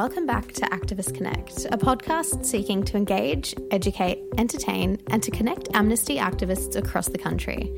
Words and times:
welcome 0.00 0.24
back 0.24 0.50
to 0.50 0.62
Activist 0.62 1.14
Connect, 1.14 1.66
a 1.66 1.76
podcast 1.76 2.46
seeking 2.46 2.82
to 2.84 2.96
engage, 2.96 3.54
educate, 3.70 4.24
entertain, 4.38 4.96
and 5.08 5.22
to 5.22 5.30
connect 5.30 5.68
amnesty 5.74 6.16
activists 6.16 6.74
across 6.74 7.08
the 7.08 7.18
country. 7.18 7.70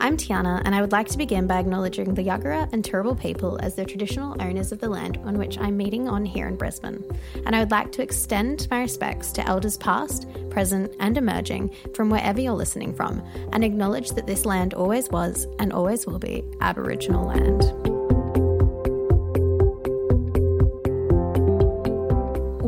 I'm 0.00 0.16
Tiana, 0.16 0.60
and 0.64 0.74
I 0.74 0.80
would 0.80 0.90
like 0.90 1.06
to 1.06 1.16
begin 1.16 1.46
by 1.46 1.60
acknowledging 1.60 2.14
the 2.14 2.24
Yagara 2.24 2.68
and 2.72 2.82
Turrbal 2.82 3.20
people 3.20 3.60
as 3.62 3.76
the 3.76 3.84
traditional 3.84 4.34
owners 4.42 4.72
of 4.72 4.80
the 4.80 4.88
land 4.88 5.18
on 5.18 5.38
which 5.38 5.56
I'm 5.56 5.76
meeting 5.76 6.08
on 6.08 6.24
here 6.24 6.48
in 6.48 6.56
Brisbane. 6.56 7.04
And 7.46 7.54
I 7.54 7.60
would 7.60 7.70
like 7.70 7.92
to 7.92 8.02
extend 8.02 8.66
my 8.72 8.80
respects 8.80 9.30
to 9.32 9.46
elders 9.46 9.76
past, 9.76 10.26
present, 10.50 10.92
and 10.98 11.16
emerging 11.16 11.70
from 11.94 12.10
wherever 12.10 12.40
you're 12.40 12.54
listening 12.54 12.92
from, 12.92 13.22
and 13.52 13.62
acknowledge 13.62 14.10
that 14.10 14.26
this 14.26 14.44
land 14.44 14.74
always 14.74 15.08
was 15.10 15.46
and 15.60 15.72
always 15.72 16.08
will 16.08 16.18
be 16.18 16.42
Aboriginal 16.60 17.24
land. 17.24 17.97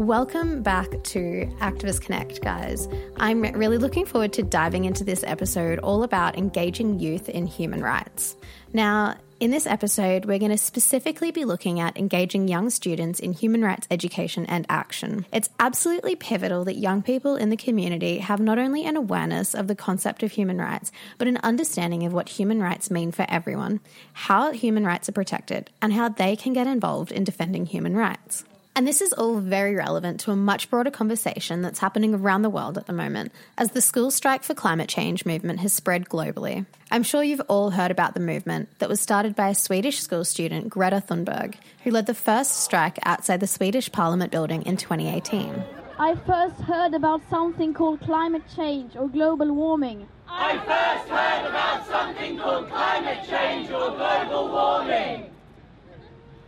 Welcome 0.01 0.63
back 0.63 0.89
to 1.05 1.47
Activist 1.59 2.01
Connect, 2.01 2.41
guys. 2.41 2.89
I'm 3.19 3.43
really 3.43 3.77
looking 3.77 4.07
forward 4.07 4.33
to 4.33 4.43
diving 4.43 4.87
into 4.87 5.05
this 5.05 5.23
episode 5.23 5.79
all 5.81 6.05
about 6.05 6.39
engaging 6.39 6.99
youth 6.99 7.29
in 7.29 7.47
human 7.47 7.83
rights. 7.83 8.35
Now, 8.73 9.17
in 9.41 9.51
this 9.51 9.67
episode, 9.67 10.25
we're 10.25 10.39
going 10.39 10.53
to 10.53 10.57
specifically 10.57 11.33
be 11.33 11.45
looking 11.45 11.81
at 11.81 11.99
engaging 11.99 12.49
young 12.49 12.71
students 12.71 13.21
in 13.21 13.35
human 13.35 13.61
rights 13.61 13.87
education 13.91 14.47
and 14.47 14.65
action. 14.71 15.27
It's 15.35 15.51
absolutely 15.61 16.17
pivotal 16.17 16.65
that 16.65 16.79
young 16.79 17.03
people 17.03 17.37
in 17.37 17.51
the 17.51 17.57
community 17.59 18.21
have 18.21 18.41
not 18.41 18.59
only 18.59 18.87
an 18.87 18.97
awareness 18.97 19.55
of 19.55 19.69
the 19.69 19.77
concept 19.77 20.23
of 20.23 20.33
human 20.33 20.57
rights, 20.57 20.91
but 21.19 21.29
an 21.29 21.37
understanding 21.43 22.07
of 22.07 22.15
what 22.15 22.31
human 22.31 22.63
rights 22.63 22.91
mean 22.91 23.13
for 23.13 23.27
everyone, 23.29 23.81
how 24.15 24.51
human 24.53 24.87
rights 24.87 25.11
are 25.11 25.13
protected, 25.13 25.69
and 25.83 25.93
how 25.93 26.09
they 26.09 26.37
can 26.37 26.55
get 26.55 26.67
involved 26.67 27.13
in 27.13 27.23
defending 27.23 27.67
human 27.67 27.95
rights. 27.95 28.47
And 28.81 28.89
this 28.89 29.03
is 29.03 29.13
all 29.13 29.41
very 29.41 29.75
relevant 29.75 30.21
to 30.21 30.31
a 30.31 30.37
much 30.37 30.71
broader 30.71 30.91
conversation 30.91 31.61
that's 31.61 31.81
happening 31.81 32.15
around 32.15 32.41
the 32.41 32.49
world 32.49 32.79
at 32.79 32.87
the 32.87 32.95
moment, 32.95 33.31
as 33.59 33.73
the 33.73 33.83
school 33.83 34.11
strike 34.11 34.43
for 34.43 34.55
climate 34.55 34.89
change 34.89 35.27
movement 35.27 35.61
has 35.61 35.75
spread 35.75 36.09
globally. 36.09 36.65
I'm 36.91 37.03
sure 37.03 37.23
you've 37.23 37.43
all 37.47 37.69
heard 37.69 37.91
about 37.91 38.15
the 38.15 38.21
movement 38.21 38.71
that 38.79 38.89
was 38.89 38.99
started 38.99 39.37
by 39.37 39.51
a 39.51 39.55
Swedish 39.55 40.01
school 40.01 40.25
student, 40.25 40.71
Greta 40.71 41.05
Thunberg, 41.07 41.57
who 41.85 41.91
led 41.91 42.07
the 42.07 42.15
first 42.15 42.63
strike 42.63 42.99
outside 43.03 43.41
the 43.41 43.47
Swedish 43.47 43.93
Parliament 43.93 44.33
building 44.33 44.63
in 44.63 44.79
2018. 44.79 45.63
I 45.99 46.15
first 46.15 46.59
heard 46.63 46.95
about 46.95 47.21
something 47.29 47.75
called 47.75 48.01
climate 48.01 48.45
change 48.57 48.97
or 48.97 49.11
global 49.11 49.55
warming. 49.55 50.09
I 50.27 50.57
first 50.57 51.11
heard 51.11 51.47
about 51.47 51.87
something 51.87 52.39
called 52.39 52.71
climate 52.71 53.29
change 53.29 53.71
or 53.71 53.91
global 53.91 54.49
warming. 54.49 55.30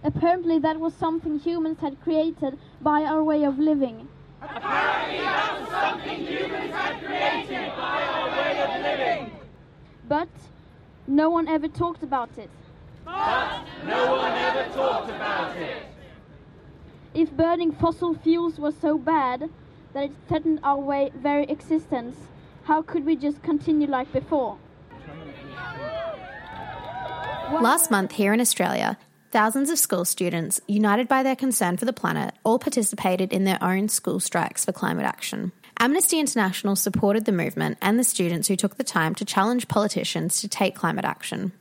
Apparently, 0.05 0.59
that 0.59 0.81
was 0.81 0.95
something 0.95 1.39
humans 1.39 1.79
had 1.81 2.01
created 2.01 2.59
by 2.81 3.03
our 3.03 3.23
way 3.23 3.45
of 3.45 3.59
living. 3.59 4.09
Apparently, 4.41 5.19
that 5.19 5.61
was 5.61 5.69
something 5.71 6.27
humans 6.27 6.75
had 6.75 7.05
created 7.05 7.77
by 7.77 8.03
our 8.03 8.29
way 8.31 8.63
of 8.63 8.83
living. 8.83 9.33
But 10.09 10.29
no 11.07 11.31
one 11.31 11.47
ever 11.47 11.69
talked 11.69 12.03
about 12.03 12.37
it. 12.37 12.51
But 13.05 13.65
no 13.85 14.17
one 14.17 14.33
ever 14.33 14.75
talked 14.75 15.11
about 15.11 15.57
it. 15.57 15.87
If 17.15 17.31
burning 17.37 17.73
fossil 17.73 18.15
fuels 18.15 18.59
was 18.59 18.75
so 18.77 18.99
bad 18.99 19.51
that 19.93 20.05
it 20.05 20.13
threatened 20.27 20.61
our 20.65 20.79
way, 20.79 21.13
very 21.15 21.45
existence, 21.45 22.17
how 22.65 22.83
could 22.83 23.05
we 23.05 23.15
just 23.17 23.43
continue 23.43 23.87
like 23.87 24.11
before? 24.13 24.59
Last 27.61 27.91
month 27.91 28.13
here 28.13 28.33
in 28.33 28.41
Australia, 28.41 28.99
Thousands 29.33 29.71
of 29.71 29.79
school 29.79 30.05
students, 30.05 30.61
united 30.69 31.09
by 31.09 31.23
their 31.23 31.35
concern 31.35 31.79
for 31.79 31.87
the 31.87 31.93
planet, 31.95 32.35
all 32.45 32.59
participated 32.59 33.33
in 33.33 33.45
their 33.45 33.57
own 33.63 33.89
school 33.89 34.21
strikes 34.21 34.67
for 34.67 34.73
climate 34.73 35.07
action. 35.07 35.53
Amnesty 35.79 36.21
International 36.21 36.77
supported 36.77 37.25
the 37.25 37.33
movement 37.33 37.79
and 37.81 37.99
the 37.99 38.05
students 38.05 38.47
who 38.47 38.57
took 38.57 38.77
the 38.77 38.85
time 38.85 39.15
to 39.15 39.25
challenge 39.25 39.69
politicians 39.69 40.43
to 40.43 40.49
take 40.49 40.75
climate 40.75 41.07
action. 41.07 41.53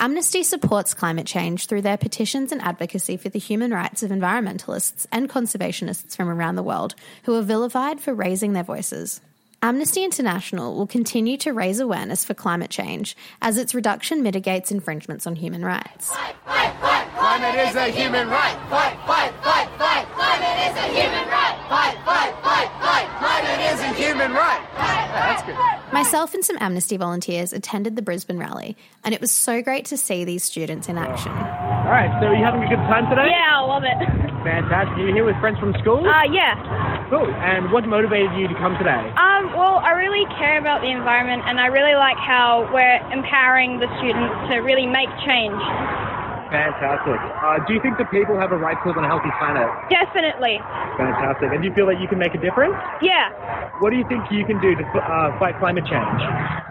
Amnesty 0.00 0.42
supports 0.42 0.92
climate 0.92 1.28
change 1.28 1.66
through 1.66 1.82
their 1.82 1.96
petitions 1.96 2.50
and 2.50 2.60
advocacy 2.62 3.16
for 3.16 3.28
the 3.28 3.38
human 3.38 3.70
rights 3.70 4.02
of 4.02 4.10
environmentalists 4.10 5.06
and 5.12 5.30
conservationists 5.30 6.16
from 6.16 6.28
around 6.28 6.56
the 6.56 6.64
world 6.64 6.96
who 7.22 7.36
are 7.36 7.42
vilified 7.42 8.00
for 8.00 8.12
raising 8.12 8.54
their 8.54 8.64
voices. 8.64 9.20
Amnesty 9.62 10.02
International 10.02 10.74
will 10.74 10.88
continue 10.88 11.36
to 11.36 11.52
raise 11.52 11.78
awareness 11.78 12.24
for 12.24 12.34
climate 12.34 12.70
change 12.70 13.16
as 13.40 13.56
its 13.56 13.72
reduction 13.72 14.24
mitigates 14.24 14.72
infringements 14.72 15.28
on 15.28 15.36
human 15.36 15.64
rights. 15.64 16.10
Fight, 16.10 16.34
fight, 16.44 16.80
fight. 16.80 16.99
Climate 17.16 17.54
is 17.68 17.76
a 17.76 17.88
human 17.90 18.28
right. 18.28 18.56
Fight, 18.68 18.96
fight, 19.06 19.32
fight, 19.42 19.68
fight. 19.78 20.06
Climate 20.14 20.58
is 20.70 20.76
a 20.76 20.88
human 20.94 21.26
right. 21.28 21.56
Fight, 21.68 21.96
fight, 22.04 22.32
fight, 22.42 22.68
fight. 22.80 23.08
Climate 23.18 23.60
is 23.72 23.80
a 23.80 23.92
human 23.94 24.32
right. 24.32 24.60
that's 24.76 25.42
good. 25.42 25.56
Myself 25.92 26.34
and 26.34 26.44
some 26.44 26.56
Amnesty 26.60 26.96
volunteers 26.96 27.52
attended 27.52 27.96
the 27.96 28.02
Brisbane 28.02 28.38
rally, 28.38 28.76
and 29.04 29.12
it 29.12 29.20
was 29.20 29.30
so 29.30 29.60
great 29.60 29.86
to 29.86 29.96
see 29.96 30.24
these 30.24 30.44
students 30.44 30.88
in 30.88 30.96
action. 30.96 31.32
All 31.32 31.90
right, 31.90 32.10
so 32.20 32.28
are 32.28 32.34
you 32.34 32.44
having 32.44 32.62
a 32.62 32.68
good 32.68 32.82
time 32.86 33.10
today? 33.10 33.26
Yeah, 33.28 33.58
I 33.58 33.66
love 33.66 33.82
it. 33.82 33.98
Fantastic. 34.44 34.96
You're 34.96 35.12
here 35.12 35.24
with 35.24 35.36
friends 35.40 35.58
from 35.58 35.74
school? 35.82 36.00
Uh, 36.06 36.24
yeah. 36.32 36.56
Cool. 37.10 37.26
And 37.26 37.72
what 37.72 37.84
motivated 37.84 38.32
you 38.38 38.48
to 38.48 38.54
come 38.54 38.78
today? 38.78 39.12
Um, 39.18 39.52
well, 39.52 39.82
I 39.84 39.92
really 39.92 40.24
care 40.38 40.58
about 40.58 40.80
the 40.80 40.88
environment, 40.88 41.42
and 41.44 41.60
I 41.60 41.66
really 41.66 41.94
like 41.94 42.16
how 42.16 42.70
we're 42.72 43.02
empowering 43.12 43.80
the 43.80 43.88
students 43.98 44.32
to 44.48 44.64
really 44.64 44.86
make 44.86 45.10
change. 45.26 45.58
Fantastic. 46.50 47.18
Uh, 47.40 47.62
do 47.66 47.74
you 47.74 47.80
think 47.80 47.96
that 47.98 48.10
people 48.10 48.34
have 48.34 48.50
a 48.50 48.58
right 48.58 48.74
to 48.82 48.84
live 48.90 48.98
on 48.98 49.06
a 49.06 49.10
healthy 49.10 49.30
planet? 49.38 49.70
Definitely. 49.86 50.58
Fantastic. 50.98 51.54
And 51.54 51.62
do 51.62 51.70
you 51.70 51.74
feel 51.74 51.86
that 51.86 52.02
you 52.02 52.10
can 52.10 52.18
make 52.18 52.34
a 52.34 52.42
difference? 52.42 52.74
Yeah. 53.00 53.30
What 53.78 53.90
do 53.90 53.96
you 53.96 54.06
think 54.10 54.26
you 54.34 54.44
can 54.44 54.58
do 54.58 54.74
to 54.74 54.82
uh, 54.82 55.38
fight 55.38 55.54
climate 55.62 55.86
change? 55.86 56.20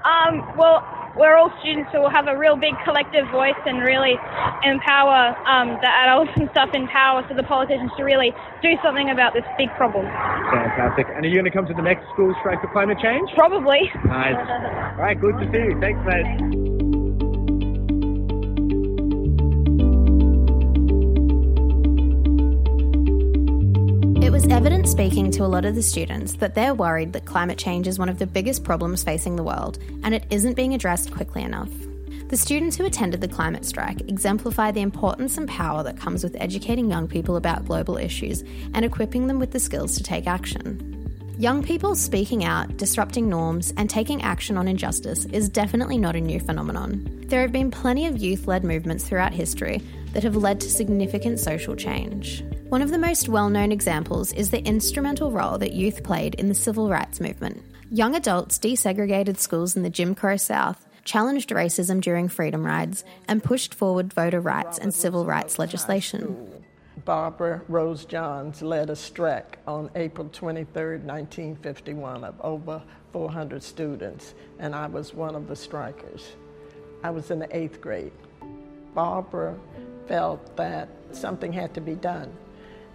Um, 0.04 0.44
well, 0.60 0.84
we're 1.16 1.36
all 1.36 1.52
students, 1.60 1.90
so 1.92 2.00
we'll 2.00 2.14
have 2.14 2.28
a 2.28 2.38
real 2.38 2.56
big 2.56 2.76
collective 2.84 3.28
voice 3.32 3.58
and 3.66 3.82
really 3.82 4.20
empower 4.64 5.36
um, 5.48 5.80
the 5.82 5.92
adults 6.06 6.32
and 6.40 6.52
stuff 6.52 6.70
in 6.74 6.88
power 6.88 7.24
so 7.28 7.36
the 7.36 7.44
politicians 7.44 7.92
to 7.98 8.04
really 8.04 8.36
do 8.62 8.76
something 8.84 9.10
about 9.10 9.34
this 9.34 9.48
big 9.58 9.72
problem. 9.76 10.06
Fantastic. 10.52 11.08
And 11.16 11.26
are 11.26 11.30
you 11.30 11.36
going 11.40 11.50
to 11.50 11.56
come 11.56 11.68
to 11.68 11.74
the 11.74 11.84
next 11.84 12.04
school 12.14 12.36
strike 12.40 12.62
for 12.62 12.72
climate 12.72 13.00
change? 13.02 13.30
Probably. 13.36 13.92
Nice. 14.06 14.36
all 14.36 15.00
right, 15.00 15.20
good 15.20 15.40
to 15.40 15.46
see 15.52 15.72
you. 15.72 15.78
Thanks, 15.80 16.00
mate. 16.08 16.79
Was 24.40 24.48
evident 24.54 24.88
speaking 24.88 25.30
to 25.30 25.44
a 25.44 25.48
lot 25.48 25.66
of 25.66 25.76
the 25.76 25.82
students 25.82 26.36
that 26.36 26.56
they're 26.56 26.74
worried 26.74 27.12
that 27.12 27.26
climate 27.26 27.58
change 27.58 27.90
is 27.90 28.00
one 28.00 28.08
of 28.08 28.20
the 28.20 28.26
biggest 28.26 28.64
problems 28.64 29.04
facing 29.04 29.36
the 29.36 29.44
world 29.44 29.78
and 30.04 30.16
it 30.16 30.24
isn't 30.30 30.54
being 30.54 30.74
addressed 30.74 31.12
quickly 31.12 31.44
enough. 31.44 31.70
The 32.30 32.38
students 32.38 32.78
who 32.78 32.86
attended 32.86 33.20
the 33.20 33.28
climate 33.28 33.66
strike 33.66 34.00
exemplify 34.08 34.72
the 34.72 34.80
importance 34.80 35.38
and 35.38 35.46
power 35.46 35.84
that 35.84 36.00
comes 36.00 36.24
with 36.24 36.38
educating 36.40 36.90
young 36.90 37.06
people 37.06 37.36
about 37.36 37.66
global 37.66 37.98
issues 37.98 38.46
and 38.74 38.86
equipping 38.86 39.28
them 39.28 39.40
with 39.40 39.52
the 39.52 39.60
skills 39.60 39.98
to 39.98 40.04
take 40.04 40.26
action. 40.26 41.36
Young 41.38 41.62
people 41.62 41.94
speaking 41.94 42.46
out, 42.46 42.78
disrupting 42.78 43.28
norms, 43.28 43.74
and 43.76 43.90
taking 43.90 44.22
action 44.22 44.58
on 44.58 44.70
injustice 44.70 45.26
is 45.26 45.50
definitely 45.50 45.98
not 45.98 46.16
a 46.16 46.22
new 46.22 46.40
phenomenon. 46.40 47.26
There 47.28 47.42
have 47.42 47.52
been 47.52 47.72
plenty 47.72 48.08
of 48.08 48.18
youth 48.18 48.48
led 48.48 48.64
movements 48.64 49.04
throughout 49.04 49.34
history 49.34 49.82
that 50.14 50.24
have 50.24 50.38
led 50.38 50.62
to 50.62 50.70
significant 50.70 51.42
social 51.42 51.76
change. 51.76 52.42
One 52.70 52.84
of 52.84 52.92
the 52.92 53.00
most 53.00 53.28
well 53.28 53.50
known 53.50 53.72
examples 53.72 54.32
is 54.32 54.52
the 54.52 54.64
instrumental 54.64 55.32
role 55.32 55.58
that 55.58 55.74
youth 55.74 56.04
played 56.04 56.36
in 56.36 56.50
the 56.50 56.54
civil 56.54 56.88
rights 56.88 57.20
movement. 57.20 57.64
Young 57.90 58.14
adults 58.14 58.60
desegregated 58.60 59.40
schools 59.40 59.76
in 59.76 59.82
the 59.82 59.90
Jim 59.90 60.14
Crow 60.14 60.38
South, 60.38 60.86
challenged 61.04 61.50
racism 61.50 62.00
during 62.00 62.30
freedom 62.30 62.64
rides, 62.64 63.04
and 63.28 63.44
pushed 63.44 63.74
forward 63.74 64.14
voter 64.14 64.40
rights 64.40 64.78
and 64.78 64.94
civil 64.94 65.26
rights 65.26 65.58
legislation. 65.58 66.64
Barbara 67.06 67.64
Rose 67.68 68.06
Johns 68.06 68.62
led 68.62 68.92
a 68.92 68.96
strike 68.96 69.58
on 69.66 69.90
April 69.96 70.30
23, 70.32 71.00
1951, 71.00 72.24
of 72.24 72.40
over 72.42 72.84
400 73.14 73.64
students, 73.64 74.36
and 74.60 74.76
I 74.76 74.86
was 74.86 75.16
one 75.16 75.34
of 75.34 75.48
the 75.48 75.56
strikers. 75.56 76.34
I 77.04 77.10
was 77.10 77.32
in 77.32 77.40
the 77.40 77.58
eighth 77.58 77.82
grade. 77.82 78.12
Barbara 78.94 79.58
felt 80.08 80.56
that 80.56 80.88
something 81.14 81.52
had 81.52 81.74
to 81.74 81.82
be 81.82 81.96
done. 81.96 82.32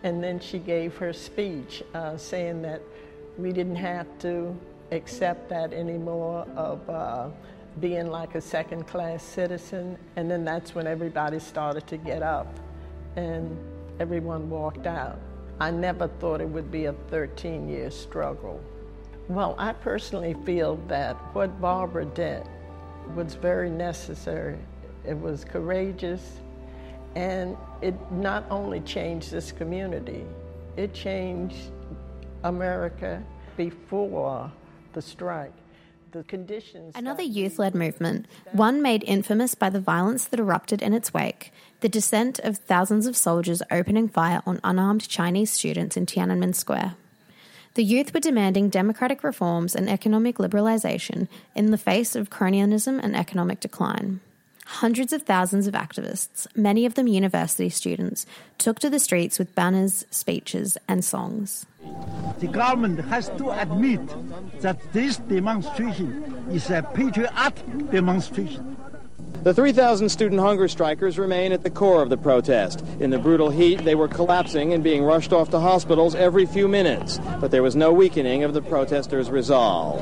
And 0.04 0.22
then 0.22 0.38
she 0.38 0.58
gave 0.58 0.96
her 0.98 1.12
speech 1.14 1.82
uh, 1.94 2.16
saying 2.18 2.60
that 2.62 2.82
we 3.38 3.52
didn't 3.52 3.76
have 3.76 4.06
to 4.20 4.56
accept 4.92 5.48
that 5.48 5.72
anymore 5.72 6.46
of 6.56 6.88
uh, 6.88 7.30
being 7.80 8.08
like 8.08 8.34
a 8.34 8.40
second 8.40 8.86
class 8.86 9.22
citizen. 9.24 9.98
And 10.16 10.30
then 10.30 10.44
that's 10.44 10.74
when 10.74 10.86
everybody 10.86 11.38
started 11.38 11.86
to 11.86 11.96
get 11.96 12.22
up 12.22 12.46
and 13.16 13.56
everyone 13.98 14.50
walked 14.50 14.86
out. 14.86 15.18
I 15.58 15.70
never 15.70 16.08
thought 16.08 16.42
it 16.42 16.48
would 16.48 16.70
be 16.70 16.84
a 16.84 16.92
13 17.08 17.68
year 17.68 17.90
struggle. 17.90 18.60
Well, 19.28 19.54
I 19.56 19.72
personally 19.72 20.36
feel 20.44 20.76
that 20.88 21.16
what 21.34 21.60
Barbara 21.62 22.04
did 22.04 22.42
was 23.14 23.36
very 23.36 23.70
necessary. 23.70 24.58
It 25.06 25.18
was 25.18 25.44
courageous, 25.44 26.40
and 27.14 27.56
it 27.81 27.94
not 28.11 28.44
only 28.50 28.81
changed 28.81 29.31
this 29.31 29.52
community, 29.52 30.25
It 30.76 30.93
changed 30.93 31.70
America 32.43 33.22
before 33.56 34.50
the 34.93 35.02
strike. 35.02 35.52
The 36.11 36.25
conditions. 36.25 36.93
Another 36.94 37.25
youth 37.25 37.58
led 37.58 37.75
movement, 37.75 38.26
one 38.52 38.81
made 38.81 39.02
infamous 39.02 39.56
by 39.56 39.69
the 39.69 39.81
violence 39.81 40.26
that 40.26 40.38
erupted 40.38 40.81
in 40.81 40.94
its 40.94 41.12
wake, 41.12 41.52
the 41.81 41.88
descent 41.88 42.38
of 42.38 42.56
thousands 42.56 43.08
of 43.08 43.16
soldiers 43.16 43.62
opening 43.69 44.08
fire 44.08 44.40
on 44.46 44.61
unarmed 44.62 45.08
Chinese 45.08 45.50
students 45.50 45.96
in 45.96 46.06
Tiananmen 46.06 46.55
Square. 46.55 46.94
The 47.75 47.82
youth 47.82 48.14
were 48.14 48.20
demanding 48.20 48.69
democratic 48.69 49.25
reforms 49.25 49.75
and 49.75 49.90
economic 49.90 50.37
liberalization 50.38 51.26
in 51.56 51.72
the 51.72 51.78
face 51.78 52.14
of 52.14 52.31
cronyism 52.31 53.00
and 53.02 53.16
economic 53.16 53.58
decline. 53.58 54.20
Hundreds 54.66 55.12
of 55.12 55.22
thousands 55.22 55.66
of 55.66 55.75
activists, 55.75 56.46
many 56.56 56.87
of 56.87 56.94
them 56.94 57.06
university 57.06 57.69
students, 57.69 58.25
took 58.58 58.78
to 58.78 58.88
the 58.88 58.99
streets 58.99 59.38
with 59.38 59.55
banners, 59.55 60.06
speeches, 60.11 60.78
and 60.88 61.05
songs. 61.05 61.66
The 62.38 62.49
government 62.49 63.00
has 63.00 63.28
to 63.37 63.50
admit 63.50 64.00
that 64.61 64.81
this 64.93 65.19
demonstration 65.19 66.49
is 66.50 66.70
a 66.70 66.82
patriot 66.82 67.31
demonstration. 67.90 68.76
The 69.43 69.52
3,000 69.52 70.08
student 70.08 70.40
hunger 70.40 70.69
strikers 70.69 71.19
remain 71.19 71.52
at 71.52 71.62
the 71.62 71.70
core 71.70 72.00
of 72.00 72.08
the 72.08 72.16
protest. 72.16 72.82
In 72.99 73.11
the 73.11 73.19
brutal 73.19 73.50
heat, 73.50 73.84
they 73.84 73.94
were 73.94 74.08
collapsing 74.08 74.72
and 74.72 74.82
being 74.82 75.05
rushed 75.05 75.34
off 75.34 75.50
to 75.50 75.61
hospitals 75.61 76.14
every 76.14 76.46
few 76.46 76.66
minutes. 76.66 77.19
But 77.40 77.50
there 77.50 77.62
was 77.62 77.76
no 77.76 77.93
weakening 77.93 78.43
of 78.43 78.55
the 78.55 78.62
protesters' 78.62 79.31
resolve. 79.31 80.00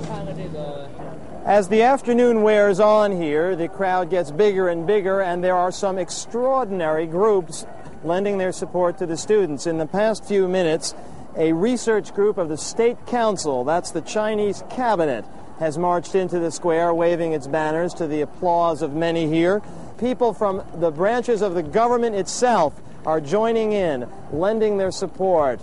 As 1.45 1.67
the 1.67 1.83
afternoon 1.83 2.43
wears 2.43 2.79
on 2.79 3.11
here, 3.11 3.57
the 3.57 3.67
crowd 3.67 4.11
gets 4.11 4.31
bigger 4.31 4.69
and 4.69 4.87
bigger, 4.87 5.21
and 5.21 5.43
there 5.43 5.57
are 5.57 5.73
some 5.73 5.99
extraordinary 5.99 7.05
groups 7.05 7.67
lending 8.05 8.39
their 8.39 8.53
support 8.53 8.99
to 8.99 9.07
the 9.07 9.17
students. 9.17 9.67
In 9.67 9.79
the 9.79 9.87
past 9.87 10.25
few 10.25 10.47
minutes, 10.47 10.95
a 11.37 11.53
research 11.53 12.15
group 12.15 12.39
of 12.39 12.49
the 12.49 12.57
State 12.57 13.07
Council, 13.07 13.65
that's 13.65 13.91
the 13.91 14.03
Chinese 14.03 14.63
cabinet, 14.71 15.25
has 15.59 15.77
marched 15.77 16.15
into 16.15 16.39
the 16.39 16.53
square 16.53 16.95
waving 16.95 17.33
its 17.33 17.49
banners 17.49 17.93
to 17.95 18.07
the 18.07 18.21
applause 18.21 18.81
of 18.81 18.95
many 18.95 19.27
here. 19.27 19.61
People 19.99 20.33
from 20.33 20.63
the 20.77 20.93
branches 20.93 21.43
of 21.43 21.55
the 21.55 21.63
government 21.65 22.15
itself 22.15 22.81
are 23.05 23.21
joining 23.21 23.73
in, 23.73 24.09
lending 24.31 24.77
their 24.77 24.93
support 24.93 25.61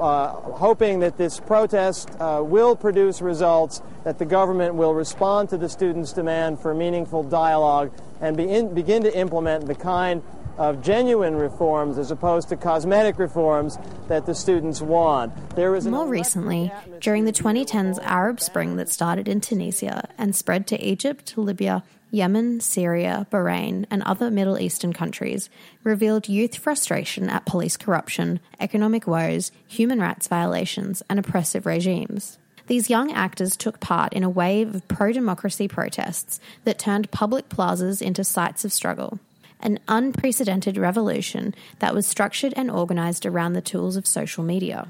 uh, 0.00 0.28
hoping 0.28 1.00
that 1.00 1.16
this 1.16 1.40
protest 1.40 2.10
uh, 2.18 2.40
will 2.44 2.76
produce 2.76 3.20
results, 3.20 3.82
that 4.04 4.18
the 4.18 4.24
government 4.24 4.74
will 4.74 4.94
respond 4.94 5.48
to 5.50 5.56
the 5.56 5.68
students' 5.68 6.12
demand 6.12 6.60
for 6.60 6.74
meaningful 6.74 7.22
dialogue 7.22 7.92
and 8.20 8.36
be 8.36 8.44
in, 8.44 8.74
begin 8.74 9.02
to 9.02 9.16
implement 9.16 9.66
the 9.66 9.74
kind 9.74 10.22
of 10.58 10.82
genuine 10.82 11.36
reforms 11.36 11.98
as 11.98 12.10
opposed 12.10 12.48
to 12.48 12.56
cosmetic 12.56 13.18
reforms 13.18 13.78
that 14.08 14.24
the 14.26 14.34
students 14.34 14.80
want. 14.80 15.32
There 15.54 15.74
is 15.74 15.86
More 15.86 16.06
recently, 16.06 16.72
during 17.00 17.26
the 17.26 17.32
2010s 17.32 17.98
Arab 18.02 18.40
Spring 18.40 18.76
that 18.76 18.88
started 18.88 19.28
in 19.28 19.40
Tunisia 19.40 20.08
and 20.16 20.34
spread 20.34 20.66
to 20.68 20.82
Egypt, 20.82 21.36
Libya, 21.36 21.82
Yemen, 22.10 22.60
Syria, 22.60 23.26
Bahrain, 23.30 23.84
and 23.90 24.02
other 24.02 24.30
Middle 24.30 24.58
Eastern 24.58 24.92
countries 24.92 25.50
revealed 25.82 26.28
youth 26.28 26.56
frustration 26.56 27.28
at 27.28 27.46
police 27.46 27.76
corruption, 27.76 28.40
economic 28.60 29.06
woes, 29.06 29.50
human 29.66 30.00
rights 30.00 30.28
violations, 30.28 31.02
and 31.10 31.18
oppressive 31.18 31.66
regimes. 31.66 32.38
These 32.68 32.90
young 32.90 33.12
actors 33.12 33.56
took 33.56 33.80
part 33.80 34.12
in 34.12 34.24
a 34.24 34.30
wave 34.30 34.74
of 34.74 34.88
pro 34.88 35.12
democracy 35.12 35.68
protests 35.68 36.40
that 36.64 36.78
turned 36.78 37.10
public 37.10 37.48
plazas 37.48 38.02
into 38.02 38.24
sites 38.24 38.64
of 38.64 38.72
struggle. 38.72 39.18
An 39.60 39.78
unprecedented 39.88 40.76
revolution 40.76 41.54
that 41.78 41.94
was 41.94 42.06
structured 42.06 42.52
and 42.56 42.70
organized 42.70 43.24
around 43.24 43.52
the 43.52 43.60
tools 43.60 43.96
of 43.96 44.06
social 44.06 44.42
media. 44.42 44.88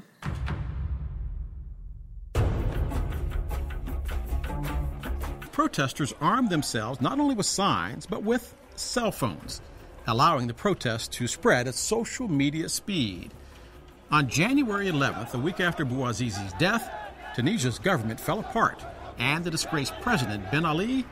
Protesters 5.57 6.13
armed 6.21 6.51
themselves 6.51 7.01
not 7.01 7.19
only 7.19 7.33
with 7.33 7.47
signs, 7.47 8.05
but 8.05 8.21
with 8.21 8.53
cell 8.75 9.11
phones, 9.11 9.59
allowing 10.05 10.45
the 10.45 10.53
protest 10.53 11.11
to 11.11 11.27
spread 11.27 11.67
at 11.67 11.73
social 11.73 12.27
media 12.27 12.69
speed. 12.69 13.33
On 14.11 14.29
January 14.29 14.85
11th, 14.85 15.33
a 15.33 15.39
week 15.39 15.59
after 15.59 15.83
Bouazizi's 15.83 16.53
death, 16.59 16.87
Tunisia's 17.33 17.79
government 17.79 18.19
fell 18.19 18.39
apart, 18.39 18.85
and 19.17 19.43
the 19.43 19.49
disgraced 19.49 19.99
president 19.99 20.51
Ben 20.51 20.63
Ali 20.63 21.03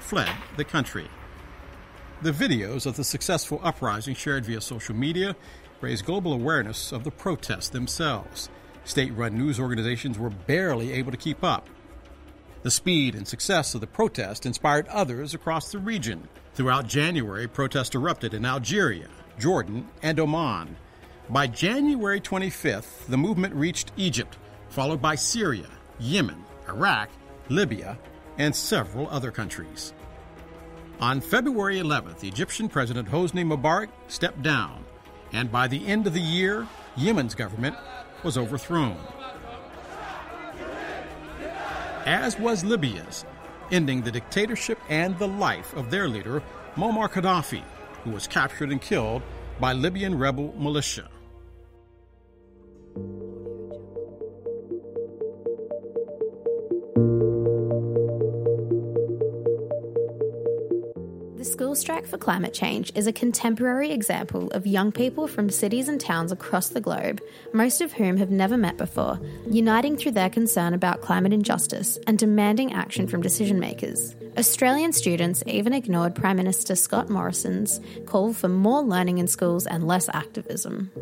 fled 0.00 0.36
the 0.58 0.64
country. 0.64 1.08
The 2.20 2.32
videos 2.32 2.84
of 2.84 2.96
the 2.96 3.04
successful 3.04 3.58
uprising 3.64 4.16
shared 4.16 4.44
via 4.44 4.60
social 4.60 4.94
media 4.94 5.34
raised 5.80 6.04
global 6.04 6.34
awareness 6.34 6.92
of 6.92 7.04
the 7.04 7.10
protests 7.10 7.70
themselves. 7.70 8.50
State 8.84 9.14
run 9.14 9.38
news 9.38 9.58
organizations 9.58 10.18
were 10.18 10.28
barely 10.28 10.92
able 10.92 11.10
to 11.10 11.16
keep 11.16 11.42
up. 11.42 11.70
The 12.64 12.70
speed 12.70 13.14
and 13.14 13.28
success 13.28 13.74
of 13.74 13.82
the 13.82 13.86
protest 13.86 14.46
inspired 14.46 14.88
others 14.88 15.34
across 15.34 15.70
the 15.70 15.78
region. 15.78 16.26
Throughout 16.54 16.86
January, 16.86 17.46
protests 17.46 17.94
erupted 17.94 18.32
in 18.32 18.46
Algeria, 18.46 19.08
Jordan, 19.38 19.86
and 20.02 20.18
Oman. 20.18 20.74
By 21.28 21.46
January 21.46 22.22
25th, 22.22 23.04
the 23.06 23.18
movement 23.18 23.54
reached 23.54 23.92
Egypt, 23.98 24.38
followed 24.70 25.02
by 25.02 25.14
Syria, 25.14 25.68
Yemen, 26.00 26.42
Iraq, 26.66 27.10
Libya, 27.50 27.98
and 28.38 28.56
several 28.56 29.10
other 29.10 29.30
countries. 29.30 29.92
On 31.00 31.20
February 31.20 31.76
11th, 31.80 32.24
Egyptian 32.24 32.70
President 32.70 33.10
Hosni 33.10 33.44
Mubarak 33.44 33.90
stepped 34.08 34.42
down, 34.42 34.86
and 35.34 35.52
by 35.52 35.68
the 35.68 35.86
end 35.86 36.06
of 36.06 36.14
the 36.14 36.20
year, 36.20 36.66
Yemen's 36.96 37.34
government 37.34 37.76
was 38.22 38.38
overthrown 38.38 38.96
as 42.04 42.38
was 42.38 42.64
Libya's, 42.64 43.24
ending 43.70 44.02
the 44.02 44.12
dictatorship 44.12 44.78
and 44.88 45.18
the 45.18 45.28
life 45.28 45.74
of 45.74 45.90
their 45.90 46.08
leader, 46.08 46.42
Muammar 46.76 47.08
Gaddafi, 47.08 47.62
who 48.02 48.10
was 48.10 48.26
captured 48.26 48.70
and 48.70 48.80
killed 48.80 49.22
by 49.60 49.72
Libyan 49.72 50.18
rebel 50.18 50.54
militia. 50.58 51.08
School 61.74 61.80
Strike 61.80 62.06
for 62.06 62.18
Climate 62.18 62.54
Change 62.54 62.92
is 62.94 63.08
a 63.08 63.12
contemporary 63.12 63.90
example 63.90 64.48
of 64.52 64.64
young 64.64 64.92
people 64.92 65.26
from 65.26 65.50
cities 65.50 65.88
and 65.88 66.00
towns 66.00 66.30
across 66.30 66.68
the 66.68 66.80
globe, 66.80 67.20
most 67.52 67.80
of 67.80 67.92
whom 67.92 68.16
have 68.16 68.30
never 68.30 68.56
met 68.56 68.76
before, 68.76 69.18
uniting 69.50 69.96
through 69.96 70.12
their 70.12 70.30
concern 70.30 70.72
about 70.72 71.00
climate 71.00 71.32
injustice 71.32 71.98
and 72.06 72.16
demanding 72.16 72.72
action 72.72 73.08
from 73.08 73.22
decision 73.22 73.58
makers. 73.58 74.14
Australian 74.38 74.92
students 74.92 75.42
even 75.48 75.72
ignored 75.72 76.14
Prime 76.14 76.36
Minister 76.36 76.76
Scott 76.76 77.10
Morrison's 77.10 77.80
call 78.06 78.32
for 78.32 78.46
more 78.48 78.82
learning 78.82 79.18
in 79.18 79.26
schools 79.26 79.66
and 79.66 79.84
less 79.84 80.08
activism. 80.10 80.92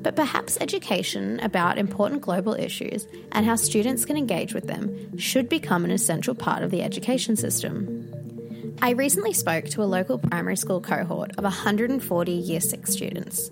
But 0.00 0.16
perhaps 0.16 0.56
education 0.62 1.40
about 1.40 1.76
important 1.76 2.22
global 2.22 2.54
issues 2.54 3.06
and 3.32 3.44
how 3.44 3.56
students 3.56 4.06
can 4.06 4.16
engage 4.16 4.54
with 4.54 4.66
them 4.66 5.18
should 5.18 5.50
become 5.50 5.84
an 5.84 5.90
essential 5.90 6.34
part 6.34 6.62
of 6.62 6.70
the 6.70 6.80
education 6.80 7.36
system. 7.36 8.15
I 8.82 8.90
recently 8.90 9.32
spoke 9.32 9.64
to 9.66 9.82
a 9.82 9.84
local 9.84 10.18
primary 10.18 10.56
school 10.56 10.80
cohort 10.80 11.32
of 11.38 11.44
140 11.44 12.32
Year 12.32 12.60
6 12.60 12.90
students. 12.90 13.50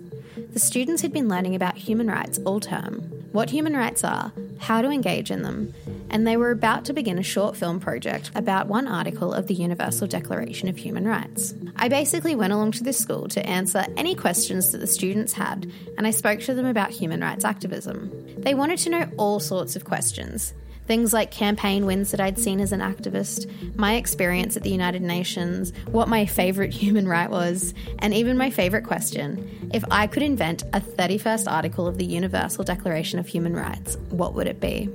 The 0.53 0.59
students 0.59 1.01
had 1.01 1.11
been 1.11 1.27
learning 1.27 1.55
about 1.55 1.75
human 1.77 2.07
rights 2.07 2.39
all 2.45 2.59
term, 2.59 3.01
what 3.31 3.49
human 3.49 3.75
rights 3.75 4.03
are, 4.03 4.31
how 4.59 4.81
to 4.81 4.89
engage 4.89 5.31
in 5.31 5.41
them, 5.41 5.73
and 6.09 6.25
they 6.25 6.37
were 6.37 6.51
about 6.51 6.85
to 6.85 6.93
begin 6.93 7.17
a 7.17 7.23
short 7.23 7.57
film 7.57 7.79
project 7.79 8.31
about 8.35 8.67
one 8.67 8.87
article 8.87 9.33
of 9.33 9.47
the 9.47 9.55
Universal 9.55 10.07
Declaration 10.07 10.69
of 10.69 10.77
Human 10.77 11.07
Rights. 11.07 11.53
I 11.75 11.89
basically 11.89 12.35
went 12.35 12.53
along 12.53 12.73
to 12.73 12.83
this 12.83 12.97
school 12.97 13.27
to 13.29 13.45
answer 13.45 13.85
any 13.97 14.15
questions 14.15 14.71
that 14.71 14.77
the 14.77 14.87
students 14.87 15.33
had, 15.33 15.69
and 15.97 16.05
I 16.05 16.11
spoke 16.11 16.39
to 16.41 16.53
them 16.53 16.67
about 16.67 16.91
human 16.91 17.21
rights 17.21 17.43
activism. 17.43 18.11
They 18.37 18.53
wanted 18.53 18.77
to 18.79 18.89
know 18.89 19.09
all 19.17 19.39
sorts 19.39 19.75
of 19.75 19.85
questions 19.85 20.53
Things 20.87 21.13
like 21.13 21.31
campaign 21.31 21.85
wins 21.85 22.11
that 22.11 22.19
I'd 22.19 22.37
seen 22.37 22.59
as 22.59 22.71
an 22.71 22.79
activist, 22.79 23.75
my 23.75 23.95
experience 23.95 24.55
at 24.55 24.63
the 24.63 24.69
United 24.69 25.01
Nations, 25.01 25.73
what 25.87 26.07
my 26.07 26.25
favourite 26.25 26.73
human 26.81 27.07
right 27.07 27.29
was, 27.29 27.73
and 27.99 28.13
even 28.13 28.37
my 28.37 28.49
favourite 28.49 28.85
question 28.85 29.69
if 29.73 29.83
I 29.89 30.07
could 30.07 30.23
invent 30.23 30.63
a 30.73 30.79
31st 30.79 31.51
article 31.51 31.87
of 31.87 31.97
the 31.97 32.05
Universal 32.05 32.63
Declaration 32.65 33.19
of 33.19 33.27
Human 33.27 33.53
Rights, 33.53 33.97
what 34.09 34.33
would 34.35 34.47
it 34.47 34.59
be? 34.59 34.89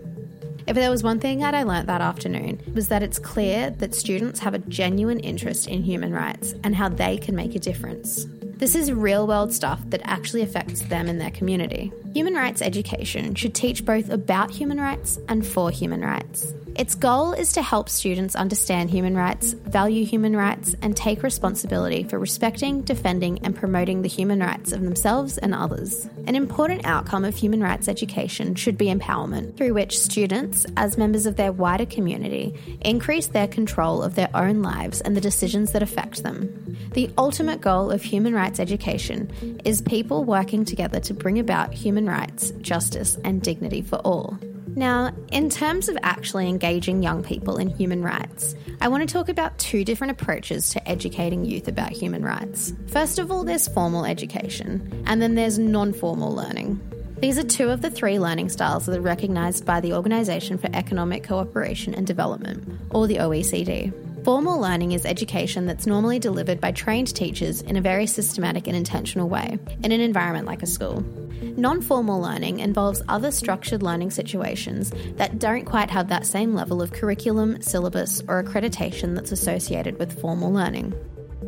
If 0.67 0.77
there 0.77 0.91
was 0.91 1.03
one 1.03 1.19
thing 1.19 1.41
that 1.41 1.55
I 1.55 1.65
learnt 1.65 1.89
that 1.89 2.01
afternoon, 2.01 2.61
was 2.75 2.89
that 2.89 3.03
it's 3.03 3.19
clear 3.19 3.71
that 3.71 3.95
students 3.95 4.39
have 4.41 4.55
a 4.55 4.59
genuine 4.59 5.19
interest 5.21 5.67
in 5.67 5.83
human 5.83 6.13
rights 6.13 6.55
and 6.63 6.77
how 6.77 6.89
they 6.89 7.19
can 7.19 7.35
make 7.35 7.57
a 7.57 7.59
difference. 7.59 8.27
This 8.61 8.75
is 8.75 8.93
real 8.93 9.27
world 9.27 9.55
stuff 9.55 9.81
that 9.87 10.03
actually 10.05 10.43
affects 10.43 10.83
them 10.83 11.09
and 11.09 11.19
their 11.19 11.31
community. 11.31 11.91
Human 12.13 12.35
rights 12.35 12.61
education 12.61 13.35
should 13.35 13.55
teach 13.55 13.87
both 13.87 14.11
about 14.11 14.51
human 14.51 14.79
rights 14.79 15.19
and 15.31 15.47
for 15.47 15.71
human 15.71 16.03
rights. 16.03 16.53
Its 16.81 16.95
goal 16.95 17.35
is 17.35 17.53
to 17.53 17.61
help 17.61 17.91
students 17.91 18.35
understand 18.35 18.89
human 18.89 19.15
rights, 19.15 19.53
value 19.53 20.03
human 20.03 20.35
rights, 20.35 20.75
and 20.81 20.97
take 20.97 21.23
responsibility 21.23 22.05
for 22.05 22.19
respecting, 22.19 22.81
defending, 22.81 23.39
and 23.45 23.55
promoting 23.55 24.01
the 24.01 24.09
human 24.09 24.41
rights 24.41 24.73
of 24.73 24.81
themselves 24.81 25.37
and 25.37 25.55
others. 25.55 26.09
An 26.27 26.35
important 26.35 26.87
outcome 26.87 27.27
of 27.27 27.37
human 27.37 27.63
rights 27.63 27.87
education 27.87 28.55
should 28.55 28.79
be 28.79 28.87
empowerment, 28.87 29.59
through 29.59 29.75
which 29.75 29.99
students, 29.99 30.65
as 30.79 30.97
members 30.97 31.27
of 31.27 31.37
their 31.37 31.53
wider 31.53 31.85
community, 31.85 32.55
increase 32.81 33.27
their 33.27 33.47
control 33.47 34.03
of 34.03 34.15
their 34.15 34.31
own 34.33 34.63
lives 34.63 35.03
and 35.03 35.15
the 35.15 35.21
decisions 35.21 35.73
that 35.73 35.83
affect 35.83 36.23
them. 36.23 36.79
The 36.93 37.11
ultimate 37.19 37.61
goal 37.61 37.91
of 37.91 38.03
human 38.03 38.33
rights 38.33 38.59
education 38.59 39.61
is 39.67 39.83
people 39.83 40.25
working 40.25 40.65
together 40.65 41.01
to 41.01 41.13
bring 41.13 41.39
about 41.39 41.75
human 41.75 42.07
rights, 42.07 42.53
justice, 42.63 43.19
and 43.23 43.43
dignity 43.43 43.83
for 43.83 43.97
all. 43.97 44.39
Now, 44.81 45.13
in 45.31 45.51
terms 45.51 45.91
of 45.91 45.99
actually 46.03 46.49
engaging 46.49 47.03
young 47.03 47.23
people 47.23 47.59
in 47.59 47.69
human 47.69 48.03
rights, 48.03 48.55
I 48.81 48.89
want 48.89 49.07
to 49.07 49.13
talk 49.13 49.29
about 49.29 49.59
two 49.59 49.85
different 49.85 50.13
approaches 50.13 50.71
to 50.71 50.89
educating 50.89 51.45
youth 51.45 51.69
about 51.69 51.93
human 51.93 52.25
rights. 52.25 52.73
First 52.87 53.19
of 53.19 53.31
all, 53.31 53.45
there's 53.45 53.69
formal 53.69 54.07
education, 54.07 55.05
and 55.05 55.21
then 55.21 55.35
there's 55.35 55.59
non 55.59 55.93
formal 55.93 56.35
learning. 56.35 56.81
These 57.19 57.37
are 57.37 57.43
two 57.43 57.69
of 57.69 57.83
the 57.83 57.91
three 57.91 58.19
learning 58.19 58.49
styles 58.49 58.87
that 58.87 58.97
are 58.97 59.03
recognised 59.03 59.67
by 59.67 59.81
the 59.81 59.93
Organisation 59.93 60.57
for 60.57 60.71
Economic 60.73 61.25
Cooperation 61.25 61.95
and 61.95 62.07
Development, 62.07 62.67
or 62.89 63.07
the 63.07 63.17
OECD. 63.17 63.93
Formal 64.25 64.59
learning 64.59 64.93
is 64.93 65.05
education 65.05 65.67
that's 65.67 65.87
normally 65.87 66.19
delivered 66.19 66.59
by 66.59 66.73
trained 66.73 67.15
teachers 67.15 67.61
in 67.61 67.77
a 67.77 67.83
very 67.83 68.07
systematic 68.07 68.67
and 68.67 68.75
intentional 68.75 69.29
way, 69.29 69.59
in 69.85 69.93
an 69.93 70.01
environment 70.01 70.47
like 70.47 70.63
a 70.63 70.67
school. 70.67 71.05
Non 71.43 71.81
formal 71.81 72.21
learning 72.21 72.61
involves 72.61 73.03
other 73.09 73.31
structured 73.31 73.83
learning 73.83 74.11
situations 74.11 74.93
that 75.17 75.39
don't 75.39 75.65
quite 75.65 75.91
have 75.91 76.09
that 76.09 76.27
same 76.27 76.55
level 76.55 76.83
of 76.83 76.93
curriculum, 76.93 77.61
syllabus, 77.63 78.23
or 78.29 78.43
accreditation 78.43 79.15
that's 79.15 79.33
associated 79.33 79.99
with 79.99 80.21
formal 80.21 80.53
learning. 80.53 80.95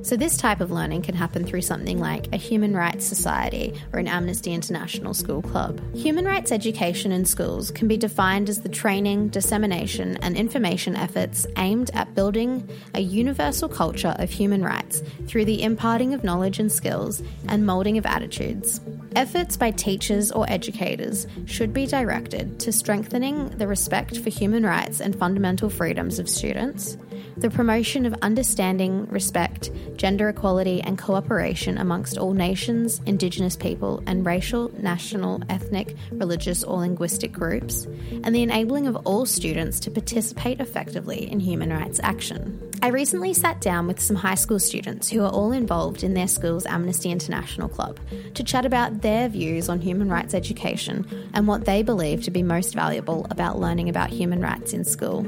So, 0.01 0.17
this 0.17 0.37
type 0.37 0.61
of 0.61 0.71
learning 0.71 1.03
can 1.03 1.15
happen 1.15 1.45
through 1.45 1.63
something 1.63 2.01
like 2.01 2.33
a 2.33 2.37
Human 2.37 2.75
Rights 2.75 3.05
Society 3.05 3.75
or 3.93 3.99
an 3.99 4.09
Amnesty 4.09 4.53
International 4.53 5.13
school 5.13 5.43
club. 5.43 5.81
Human 5.95 6.25
rights 6.25 6.51
education 6.51 7.13
in 7.13 7.25
schools 7.25 7.71
can 7.71 7.89
be 7.89 7.97
defined 7.97 8.49
as 8.49 8.63
the 8.63 8.69
training, 8.69 9.29
dissemination, 9.29 10.17
and 10.19 10.37
information 10.37 10.97
efforts 10.97 11.47
aimed 11.57 11.91
at 11.95 12.15
building 12.15 12.69
a 12.95 13.01
universal 13.01 13.69
culture 13.69 14.17
of 14.19 14.31
human 14.31 14.65
rights 14.65 15.03
through 15.27 15.45
the 15.45 15.63
imparting 15.63 16.15
of 16.15 16.25
knowledge 16.25 16.59
and 16.59 16.73
skills 16.73 17.23
and 17.49 17.67
moulding 17.67 17.99
of 17.99 18.07
attitudes. 18.07 18.81
Efforts 19.15 19.57
by 19.59 19.71
teachers 19.71 20.33
or 20.33 20.51
educators 20.51 21.27
should 21.45 21.73
be 21.73 21.87
directed 21.87 22.59
to 22.61 22.73
strengthening 22.73 23.51
the 23.59 23.67
respect 23.67 24.19
for 24.19 24.31
human 24.31 24.65
rights 24.65 25.01
and 25.01 25.15
fundamental 25.15 25.69
freedoms 25.69 26.19
of 26.19 26.29
students 26.29 26.97
the 27.37 27.51
promotion 27.51 28.07
of 28.07 28.15
understanding, 28.23 29.07
respect, 29.07 29.71
gender 29.97 30.29
equality, 30.29 30.81
and 30.83 30.99
cooperation 30.99 31.79
amongst 31.79 32.19
all 32.19 32.33
nations, 32.33 33.01
Indigenous 33.07 33.57
people, 33.57 34.03
and 34.07 34.25
racial, 34.27 34.71
national, 34.81 35.43
ethnic, 35.49 35.97
religious, 36.13 36.63
or 36.63 36.79
linguistic 36.79 37.33
groups, 37.33 37.87
and 38.25 38.35
the 38.35 38.43
enabling 38.43 38.87
of 38.87 38.97
all 39.07 39.25
students 39.27 39.81
to 39.81 39.91
participate 39.91 40.61
effectively 40.61 41.31
in 41.31 41.41
human 41.41 41.71
rights 41.71 42.01
action. 42.03 42.71
I 42.83 42.89
recently 42.89 43.33
sat 43.33 43.61
down 43.61 43.87
with 43.87 44.01
some 44.01 44.17
high 44.17 44.35
school 44.35 44.59
students 44.59 45.09
who 45.09 45.23
are 45.23 45.31
all 45.31 45.53
involved 45.53 46.03
in 46.03 46.15
their 46.15 46.27
school's 46.27 46.67
Amnesty 46.67 47.13
International 47.13 47.69
Club 47.69 48.01
to 48.35 48.43
chat 48.43 48.67
about 48.67 49.03
their 49.03 49.29
views 49.29 49.69
on 49.69 49.81
human 49.81 50.09
rights 50.09 50.35
education 50.35 51.07
and 51.33 51.47
what 51.47 51.65
they 51.65 51.83
believe 51.83 52.25
to 52.25 52.33
be 52.33 52.43
most 52.43 52.75
valuable 52.75 53.27
about 53.31 53.61
learning 53.61 53.89
about 53.89 54.11
human 54.11 54.41
rights 54.41 54.73
in 54.73 54.85
school. 54.85 55.23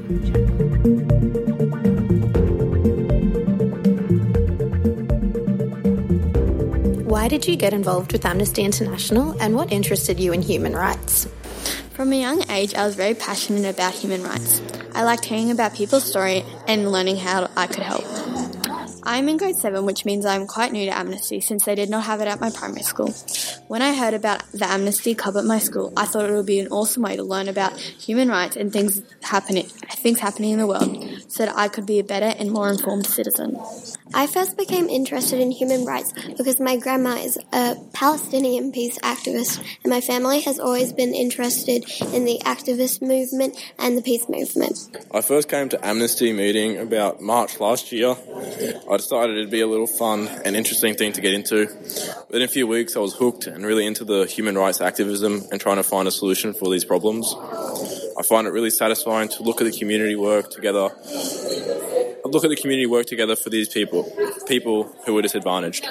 Why 7.25 7.29
did 7.29 7.47
you 7.47 7.55
get 7.55 7.73
involved 7.73 8.13
with 8.13 8.23
Amnesty 8.23 8.61
International 8.61 9.35
and 9.41 9.55
what 9.55 9.71
interested 9.71 10.19
you 10.19 10.31
in 10.31 10.43
human 10.43 10.73
rights? 10.73 11.25
From 11.95 12.13
a 12.13 12.21
young 12.21 12.47
age, 12.51 12.75
I 12.75 12.85
was 12.85 12.93
very 12.93 13.15
passionate 13.15 13.67
about 13.67 13.95
human 13.95 14.21
rights. 14.21 14.61
I 14.93 15.01
liked 15.01 15.25
hearing 15.25 15.49
about 15.49 15.73
people's 15.73 16.03
story 16.03 16.45
and 16.67 16.91
learning 16.91 17.17
how 17.17 17.49
I 17.57 17.65
could 17.65 17.81
help. 17.81 18.03
I'm 19.01 19.27
in 19.27 19.37
grade 19.37 19.55
7, 19.55 19.87
which 19.87 20.05
means 20.05 20.23
I'm 20.23 20.45
quite 20.45 20.71
new 20.71 20.85
to 20.85 20.95
Amnesty 20.95 21.41
since 21.41 21.65
they 21.65 21.73
did 21.73 21.89
not 21.89 22.03
have 22.03 22.21
it 22.21 22.27
at 22.27 22.39
my 22.39 22.51
primary 22.51 22.83
school. 22.83 23.09
When 23.69 23.81
I 23.81 23.95
heard 23.95 24.13
about 24.13 24.43
the 24.51 24.67
Amnesty 24.67 25.15
Club 25.15 25.35
at 25.35 25.45
my 25.45 25.57
school, 25.57 25.91
I 25.97 26.05
thought 26.05 26.29
it 26.29 26.33
would 26.33 26.45
be 26.45 26.59
an 26.59 26.67
awesome 26.67 27.01
way 27.01 27.15
to 27.15 27.23
learn 27.23 27.47
about 27.47 27.75
human 27.79 28.29
rights 28.29 28.55
and 28.55 28.71
things 28.71 29.01
happening, 29.23 29.65
things 29.65 30.19
happening 30.19 30.51
in 30.51 30.59
the 30.59 30.67
world 30.67 30.95
so 31.27 31.47
that 31.47 31.57
I 31.57 31.69
could 31.69 31.87
be 31.87 31.97
a 31.97 32.03
better 32.03 32.37
and 32.37 32.51
more 32.51 32.69
informed 32.69 33.07
citizen. 33.07 33.57
I 34.15 34.27
first 34.27 34.55
became 34.55 34.87
interested 34.87 35.41
in 35.41 35.51
human 35.51 35.83
rights 35.83 36.13
because 36.37 36.57
my 36.61 36.77
grandma 36.77 37.15
is 37.15 37.37
a 37.51 37.75
Palestinian 37.91 38.71
peace 38.71 38.97
activist, 38.99 39.61
and 39.83 39.91
my 39.91 39.99
family 39.99 40.39
has 40.39 40.57
always 40.57 40.93
been 40.93 41.13
interested 41.13 41.83
in 42.13 42.23
the 42.23 42.39
activist 42.45 43.01
movement 43.01 43.57
and 43.77 43.97
the 43.97 44.01
peace 44.01 44.29
movement. 44.29 44.79
I 45.11 45.19
first 45.19 45.49
came 45.49 45.67
to 45.67 45.85
Amnesty 45.85 46.31
meeting 46.31 46.77
about 46.77 47.21
March 47.21 47.59
last 47.59 47.91
year. 47.91 48.15
I 48.89 48.95
decided 48.95 49.35
it'd 49.35 49.51
be 49.51 49.59
a 49.59 49.67
little 49.67 49.85
fun 49.85 50.29
and 50.45 50.55
interesting 50.55 50.95
thing 50.95 51.11
to 51.11 51.19
get 51.19 51.33
into. 51.33 51.67
Within 52.29 52.41
a 52.41 52.47
few 52.47 52.67
weeks, 52.67 52.95
I 52.95 52.99
was 52.99 53.13
hooked 53.13 53.47
and 53.47 53.65
really 53.65 53.85
into 53.85 54.05
the 54.05 54.25
human 54.27 54.57
rights 54.57 54.79
activism 54.79 55.43
and 55.51 55.59
trying 55.59 55.77
to 55.77 55.83
find 55.83 56.07
a 56.07 56.11
solution 56.11 56.53
for 56.53 56.71
these 56.71 56.85
problems. 56.85 57.35
I 58.17 58.23
find 58.23 58.47
it 58.47 58.51
really 58.51 58.69
satisfying 58.69 59.27
to 59.27 59.43
look 59.43 59.59
at 59.59 59.65
the 59.65 59.77
community 59.77 60.15
work 60.15 60.51
together 60.51 60.91
look 62.35 62.43
at 62.43 62.49
the 62.49 62.55
community 62.57 62.85
work 62.85 63.05
together 63.05 63.35
for 63.35 63.49
these 63.49 63.69
people, 63.69 64.11
people 64.45 64.93
who 65.05 65.17
are 65.17 65.21
disadvantaged. 65.21 65.87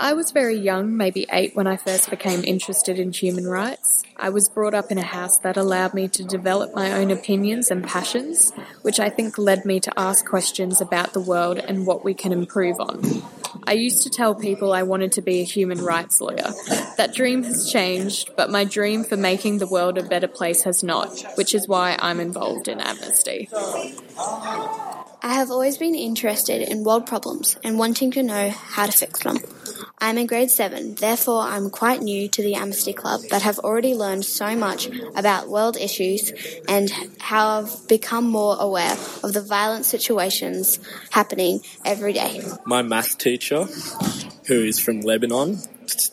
I 0.00 0.12
was 0.12 0.30
very 0.30 0.56
young, 0.56 0.96
maybe 0.96 1.26
eight, 1.32 1.56
when 1.56 1.66
I 1.66 1.76
first 1.76 2.08
became 2.10 2.44
interested 2.44 3.00
in 3.00 3.12
human 3.12 3.48
rights. 3.48 4.04
I 4.16 4.28
was 4.28 4.48
brought 4.48 4.74
up 4.74 4.92
in 4.92 4.98
a 4.98 5.02
house 5.02 5.38
that 5.38 5.56
allowed 5.56 5.94
me 5.94 6.06
to 6.08 6.22
develop 6.22 6.74
my 6.74 6.92
own 6.92 7.10
opinions 7.10 7.70
and 7.70 7.82
passions, 7.82 8.52
which 8.82 9.00
I 9.00 9.08
think 9.08 9.38
led 9.38 9.64
me 9.64 9.80
to 9.80 9.98
ask 9.98 10.24
questions 10.24 10.80
about 10.80 11.14
the 11.14 11.20
world 11.20 11.58
and 11.58 11.86
what 11.86 12.04
we 12.04 12.14
can 12.14 12.30
improve 12.30 12.78
on. 12.78 13.02
I 13.66 13.72
used 13.72 14.02
to 14.02 14.10
tell 14.10 14.34
people 14.34 14.72
I 14.72 14.82
wanted 14.82 15.12
to 15.12 15.22
be 15.22 15.40
a 15.40 15.44
human 15.44 15.82
rights 15.82 16.20
lawyer. 16.20 16.52
That 16.96 17.12
dream 17.14 17.42
has 17.42 17.72
changed, 17.72 18.30
but 18.36 18.50
my 18.50 18.64
dream 18.64 19.02
for 19.02 19.16
making 19.16 19.58
the 19.58 19.66
world 19.66 19.98
a 19.98 20.02
better 20.02 20.28
place 20.28 20.62
has 20.62 20.84
not, 20.84 21.24
which 21.36 21.54
is 21.54 21.66
why 21.66 21.96
I'm 21.98 22.20
involved 22.20 22.68
in 22.68 22.80
Amnesty. 22.80 23.48
I 25.28 25.34
have 25.34 25.50
always 25.50 25.76
been 25.76 25.94
interested 25.94 26.62
in 26.62 26.84
world 26.84 27.04
problems 27.04 27.58
and 27.62 27.78
wanting 27.78 28.12
to 28.12 28.22
know 28.22 28.48
how 28.48 28.86
to 28.86 28.92
fix 28.92 29.24
them. 29.24 29.36
I'm 29.98 30.16
in 30.16 30.26
grade 30.26 30.50
7, 30.50 30.94
therefore 30.94 31.42
I'm 31.42 31.68
quite 31.68 32.00
new 32.00 32.28
to 32.28 32.42
the 32.42 32.54
Amnesty 32.54 32.94
Club, 32.94 33.20
but 33.28 33.42
have 33.42 33.58
already 33.58 33.94
learned 33.94 34.24
so 34.24 34.56
much 34.56 34.88
about 35.14 35.50
world 35.50 35.76
issues 35.76 36.32
and 36.66 36.90
how 37.20 37.58
I've 37.58 37.88
become 37.88 38.26
more 38.26 38.56
aware 38.58 38.96
of 39.22 39.34
the 39.34 39.42
violent 39.42 39.84
situations 39.84 40.80
happening 41.10 41.60
every 41.84 42.14
day. 42.14 42.40
My 42.64 42.80
math 42.80 43.18
teacher, 43.18 43.64
who 44.46 44.64
is 44.64 44.80
from 44.80 45.02
Lebanon, 45.02 45.58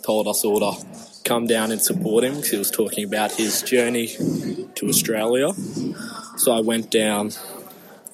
told 0.04 0.28
us 0.28 0.44
all 0.44 0.60
to 0.60 0.86
come 1.24 1.48
down 1.48 1.72
and 1.72 1.82
support 1.82 2.26
him 2.26 2.36
because 2.36 2.52
he 2.52 2.58
was 2.58 2.70
talking 2.70 3.06
about 3.06 3.32
his 3.32 3.62
journey 3.62 4.08
to 4.76 4.90
Australia. 4.90 5.54
So 6.36 6.52
I 6.52 6.60
went 6.60 6.92
down 6.92 7.32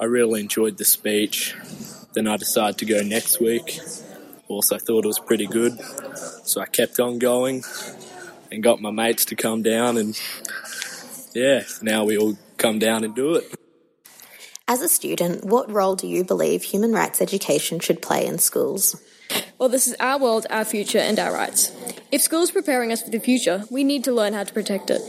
I 0.02 0.06
really 0.06 0.42
enjoyed 0.42 0.78
the 0.78 0.86
speech. 0.86 1.56
Then 2.14 2.28
I 2.28 2.36
decided 2.36 2.80
to 2.80 2.86
go 2.86 3.04
next 3.04 3.40
week. 3.40 3.80
Also 4.48 4.80
thought 4.80 5.06
it 5.06 5.08
was 5.08 5.20
pretty 5.20 5.46
good. 5.46 5.80
So 6.44 6.60
I 6.60 6.66
kept 6.66 7.00
on 7.00 7.20
going 7.20 7.64
and 8.52 8.64
got 8.64 8.82
my 8.82 8.90
mates 8.90 9.26
to 9.26 9.36
come 9.36 9.62
down 9.62 9.98
and 9.98 10.20
yeah, 11.34 11.66
now 11.84 12.04
we 12.04 12.18
all 12.18 12.36
come 12.58 12.80
down 12.80 13.04
and 13.04 13.16
do 13.16 13.36
it. 13.36 13.54
As 14.68 14.82
a 14.82 14.90
student, 14.90 15.46
what 15.46 15.72
role 15.72 15.96
do 15.96 16.08
you 16.08 16.24
believe 16.24 16.64
human 16.64 16.94
rights 16.94 17.22
education 17.22 17.80
should 17.80 18.02
play 18.02 18.26
in 18.26 18.40
schools? 18.40 19.00
Well, 19.60 19.70
this 19.70 19.88
is 19.88 19.96
our 20.00 20.18
world, 20.18 20.48
our 20.50 20.66
future, 20.66 20.98
and 20.98 21.20
our 21.20 21.32
rights. 21.32 21.72
If 22.12 22.22
school 22.22 22.42
is 22.42 22.52
preparing 22.52 22.92
us 22.92 23.04
for 23.04 23.12
the 23.12 23.20
future, 23.20 23.66
we 23.70 23.84
need 23.84 24.04
to 24.06 24.12
learn 24.12 24.34
how 24.34 24.44
to 24.44 24.54
protect 24.54 24.90
it. 24.90 25.02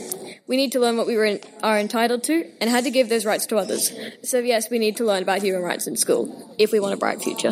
We 0.45 0.57
need 0.57 0.73
to 0.73 0.79
learn 0.79 0.97
what 0.97 1.07
we 1.07 1.15
are 1.15 1.79
entitled 1.79 2.23
to 2.23 2.51
and 2.59 2.69
how 2.69 2.81
to 2.81 2.91
give 2.91 3.07
those 3.07 3.25
rights 3.25 3.45
to 3.47 3.57
others. 3.57 3.93
So, 4.23 4.39
yes, 4.39 4.69
we 4.69 4.77
need 4.77 4.97
to 4.97 5.05
learn 5.05 5.23
about 5.23 5.41
human 5.41 5.61
rights 5.61 5.87
in 5.87 5.95
school 5.95 6.53
if 6.57 6.71
we 6.71 6.79
want 6.79 6.93
a 6.93 6.97
bright 6.97 7.21
future. 7.21 7.51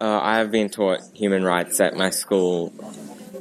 Uh, 0.00 0.20
I 0.20 0.38
have 0.38 0.50
been 0.50 0.68
taught 0.68 1.00
human 1.14 1.44
rights 1.44 1.78
at 1.78 1.94
my 1.94 2.10
school 2.10 2.70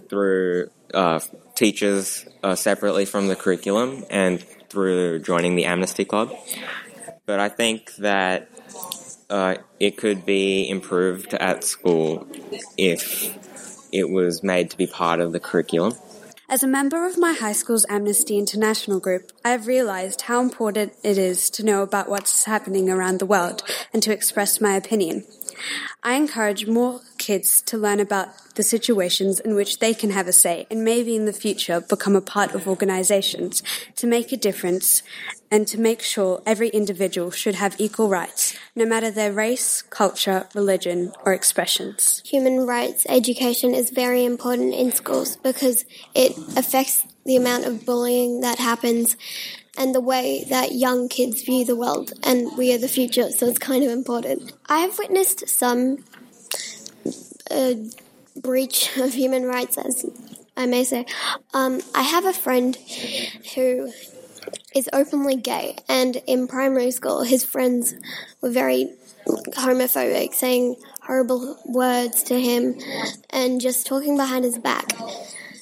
through 0.09 0.69
uh, 0.93 1.19
teachers 1.55 2.27
uh, 2.43 2.53
separately 2.53 3.05
from 3.05 3.27
the 3.27 3.35
curriculum 3.35 4.03
and 4.11 4.43
through 4.69 5.19
joining 5.19 5.55
the 5.55 5.65
Amnesty 5.65 6.05
Club. 6.05 6.31
But 7.25 7.39
I 7.39 7.49
think 7.49 7.95
that 7.95 8.49
uh, 9.31 9.55
it 9.79 9.97
could 9.97 10.25
be 10.25 10.69
improved 10.69 11.33
at 11.33 11.63
school 11.63 12.27
if 12.77 13.35
it 13.91 14.09
was 14.09 14.43
made 14.43 14.69
to 14.71 14.77
be 14.77 14.85
part 14.85 15.19
of 15.19 15.31
the 15.31 15.39
curriculum. 15.39 15.93
As 16.51 16.63
a 16.63 16.67
member 16.67 17.07
of 17.07 17.17
my 17.17 17.31
high 17.31 17.53
school's 17.53 17.85
Amnesty 17.87 18.37
International 18.37 18.99
group, 18.99 19.31
I 19.45 19.51
have 19.51 19.67
realized 19.67 20.23
how 20.23 20.41
important 20.41 20.91
it 21.01 21.17
is 21.17 21.49
to 21.51 21.63
know 21.63 21.81
about 21.81 22.09
what's 22.09 22.43
happening 22.43 22.89
around 22.89 23.19
the 23.19 23.25
world 23.25 23.63
and 23.93 24.03
to 24.03 24.11
express 24.11 24.59
my 24.59 24.75
opinion. 24.75 25.23
I 26.03 26.15
encourage 26.15 26.67
more 26.67 27.01
kids 27.17 27.61
to 27.63 27.77
learn 27.77 27.99
about 27.99 28.29
the 28.55 28.63
situations 28.63 29.39
in 29.39 29.55
which 29.55 29.79
they 29.79 29.93
can 29.93 30.09
have 30.11 30.27
a 30.27 30.33
say 30.33 30.67
and 30.69 30.83
maybe 30.83 31.15
in 31.15 31.25
the 31.25 31.33
future 31.33 31.81
become 31.81 32.15
a 32.15 32.21
part 32.21 32.53
of 32.53 32.67
organizations 32.67 33.63
to 33.95 34.07
make 34.07 34.31
a 34.31 34.37
difference 34.37 35.03
and 35.49 35.67
to 35.67 35.79
make 35.79 36.01
sure 36.01 36.41
every 36.45 36.69
individual 36.69 37.29
should 37.29 37.55
have 37.55 37.79
equal 37.79 38.09
rights, 38.09 38.57
no 38.75 38.85
matter 38.85 39.11
their 39.11 39.33
race, 39.33 39.81
culture, 39.81 40.47
religion, 40.55 41.11
or 41.25 41.33
expressions. 41.33 42.21
Human 42.25 42.65
rights 42.65 43.05
education 43.09 43.73
is 43.73 43.89
very 43.89 44.23
important 44.23 44.73
in 44.73 44.91
schools 44.91 45.35
because 45.37 45.85
it 46.15 46.37
affects 46.57 47.05
the 47.25 47.35
amount 47.35 47.65
of 47.65 47.85
bullying 47.85 48.41
that 48.41 48.57
happens 48.57 49.15
and 49.77 49.95
the 49.95 50.01
way 50.01 50.43
that 50.49 50.73
young 50.73 51.07
kids 51.07 51.43
view 51.43 51.65
the 51.65 51.75
world, 51.75 52.13
and 52.23 52.57
we 52.57 52.73
are 52.73 52.77
the 52.77 52.87
future, 52.87 53.31
so 53.31 53.47
it's 53.47 53.59
kind 53.59 53.83
of 53.83 53.91
important. 53.91 54.53
I 54.67 54.79
have 54.79 54.97
witnessed 54.97 55.47
some 55.49 56.03
uh, 57.49 57.73
breach 58.35 58.97
of 58.97 59.13
human 59.13 59.43
rights, 59.43 59.77
as 59.77 60.05
I 60.57 60.65
may 60.65 60.83
say. 60.83 61.05
Um, 61.53 61.81
I 61.95 62.01
have 62.01 62.25
a 62.25 62.33
friend 62.33 62.77
who 63.55 63.91
is 64.75 64.89
openly 64.93 65.35
gay, 65.35 65.77
and 65.87 66.21
in 66.27 66.47
primary 66.47 66.91
school, 66.91 67.23
his 67.23 67.43
friends 67.43 67.93
were 68.41 68.49
very 68.49 68.93
homophobic, 69.27 70.33
saying 70.33 70.75
horrible 71.01 71.57
words 71.65 72.23
to 72.23 72.39
him, 72.39 72.77
and 73.29 73.61
just 73.61 73.87
talking 73.87 74.17
behind 74.17 74.45
his 74.45 74.57
back. 74.57 74.91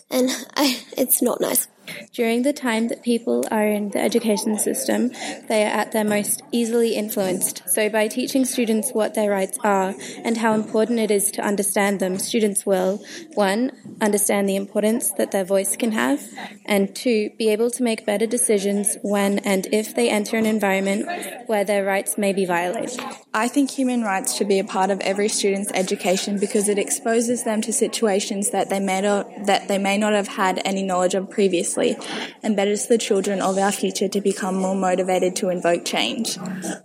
And 0.10 0.30
I, 0.56 0.82
it's 0.98 1.22
not 1.22 1.42
nice. 1.42 1.68
During 2.12 2.42
the 2.42 2.54
time 2.54 2.88
that 2.88 3.04
people 3.04 3.46
are 3.52 3.68
in 3.68 3.90
the 3.90 4.00
education 4.00 4.58
system, 4.58 5.12
they 5.48 5.64
are 5.64 5.70
at 5.70 5.92
their 5.92 6.04
most 6.04 6.42
easily 6.52 6.96
influenced. 6.96 7.70
So, 7.70 7.88
by 7.88 8.08
teaching 8.08 8.46
students 8.46 8.92
what 8.94 9.14
their 9.14 9.30
rights 9.30 9.60
are 9.64 9.94
and 10.24 10.38
how 10.38 10.56
important 10.56 10.98
it 10.98 11.12
is 11.12 11.30
to 11.32 11.44
understand 11.44 12.00
them, 12.00 12.18
students 12.18 12.66
will, 12.66 13.04
one, 13.36 13.72
understand 14.02 14.50
the 14.50 14.56
importance 14.56 15.12
that 15.20 15.30
their 15.30 15.44
voice 15.44 15.78
can 15.78 15.92
have, 15.92 16.20
and 16.66 16.96
two, 16.96 17.30
be 17.38 17.50
able 17.50 17.70
to 17.70 17.84
make 17.84 18.08
better 18.08 18.26
decisions 18.26 18.98
when 19.04 19.38
and 19.40 19.68
if 19.72 19.94
they 19.94 20.10
enter 20.10 20.36
an 20.36 20.48
environment 20.48 21.08
where 21.46 21.64
their 21.64 21.86
rights 21.86 22.18
may 22.18 22.34
be 22.34 22.44
violated. 22.44 23.00
I 23.36 23.48
think 23.48 23.70
human 23.70 24.02
rights 24.02 24.36
should 24.36 24.48
be 24.48 24.58
a 24.58 24.64
part 24.64 24.90
of 24.90 25.00
every 25.02 25.30
student's 25.30 25.72
education 25.74 26.40
because 26.40 26.70
it 26.70 26.80
exposes 26.80 27.44
them 27.44 27.62
to 27.62 27.72
situations 27.72 28.50
that 28.50 28.70
they 28.70 28.80
may 28.80 29.02
not, 29.02 29.28
that 29.46 29.68
they 29.68 29.78
may 29.78 29.98
not 30.00 30.14
have 30.14 30.28
had 30.28 30.60
any 30.66 30.82
knowledge 30.82 31.14
of 31.14 31.30
previously 31.30 31.99
and 32.44 32.56
betters 32.56 32.88
the 32.88 32.98
children 32.98 33.42
of 33.42 33.58
our 33.58 33.72
future 33.72 34.08
to 34.08 34.22
become 34.22 34.56
more 34.56 34.76
motivated 34.76 35.36
to 35.38 35.50
invoke 35.50 35.86
change. 35.86 36.38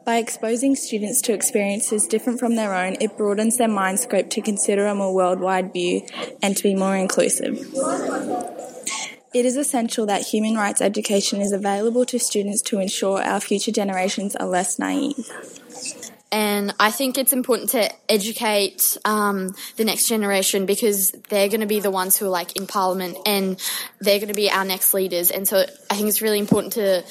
By 0.05 0.17
exposing 0.19 0.77
students 0.77 1.21
to 1.23 1.33
experiences 1.33 2.07
different 2.07 2.39
from 2.39 2.57
their 2.57 2.75
own, 2.75 2.97
it 3.01 3.17
broadens 3.17 3.57
their 3.57 3.69
mind 3.69 4.01
scope 4.01 4.31
to 4.31 4.41
consider 4.41 4.87
a 4.87 4.95
more 4.95 5.15
worldwide 5.15 5.73
view 5.73 6.07
and 6.43 6.57
to 6.57 6.63
be 6.63 6.75
more 6.75 6.97
inclusive. 6.97 7.59
It 9.35 9.45
is 9.45 9.57
essential 9.57 10.07
that 10.07 10.23
human 10.23 10.55
rights 10.55 10.81
education 10.81 11.41
is 11.41 11.51
available 11.51 12.05
to 12.07 12.21
students 12.21 12.63
to 12.63 12.79
ensure 12.79 13.21
our 13.21 13.41
future 13.41 13.73
generations 13.73 14.37
are 14.37 14.47
less 14.47 14.79
naive. 14.79 15.29
And 16.35 16.75
I 16.81 16.91
think 16.91 17.17
it's 17.17 17.33
important 17.33 17.71
to 17.71 17.89
educate 18.11 18.99
um, 19.05 19.55
the 19.77 19.85
next 19.85 20.09
generation 20.09 20.67
because 20.67 21.13
they're 21.29 21.47
going 21.47 21.61
to 21.61 21.67
be 21.69 21.79
the 21.79 21.93
ones 21.93 22.17
who 22.17 22.27
are 22.27 22.31
like 22.31 22.57
in 22.57 22.67
parliament 22.67 23.17
and 23.25 23.57
they're 24.01 24.19
going 24.19 24.31
to 24.31 24.35
be 24.35 24.51
our 24.51 24.65
next 24.65 24.93
leaders. 24.95 25.31
And 25.31 25.47
so 25.47 25.65
I 25.89 25.95
think 25.95 26.09
it's 26.09 26.21
really 26.21 26.41
important 26.41 26.73
to 26.73 27.05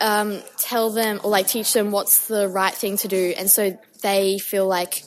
um, 0.00 0.42
tell 0.58 0.90
them 0.90 1.20
or 1.22 1.30
like 1.30 1.46
teach 1.46 1.72
them 1.74 1.92
what's 1.92 2.26
the 2.26 2.48
right 2.48 2.74
thing 2.74 2.96
to 2.96 3.06
do. 3.06 3.34
And 3.38 3.48
so 3.48 3.78
they 4.02 4.38
feel 4.38 4.66
like 4.66 5.04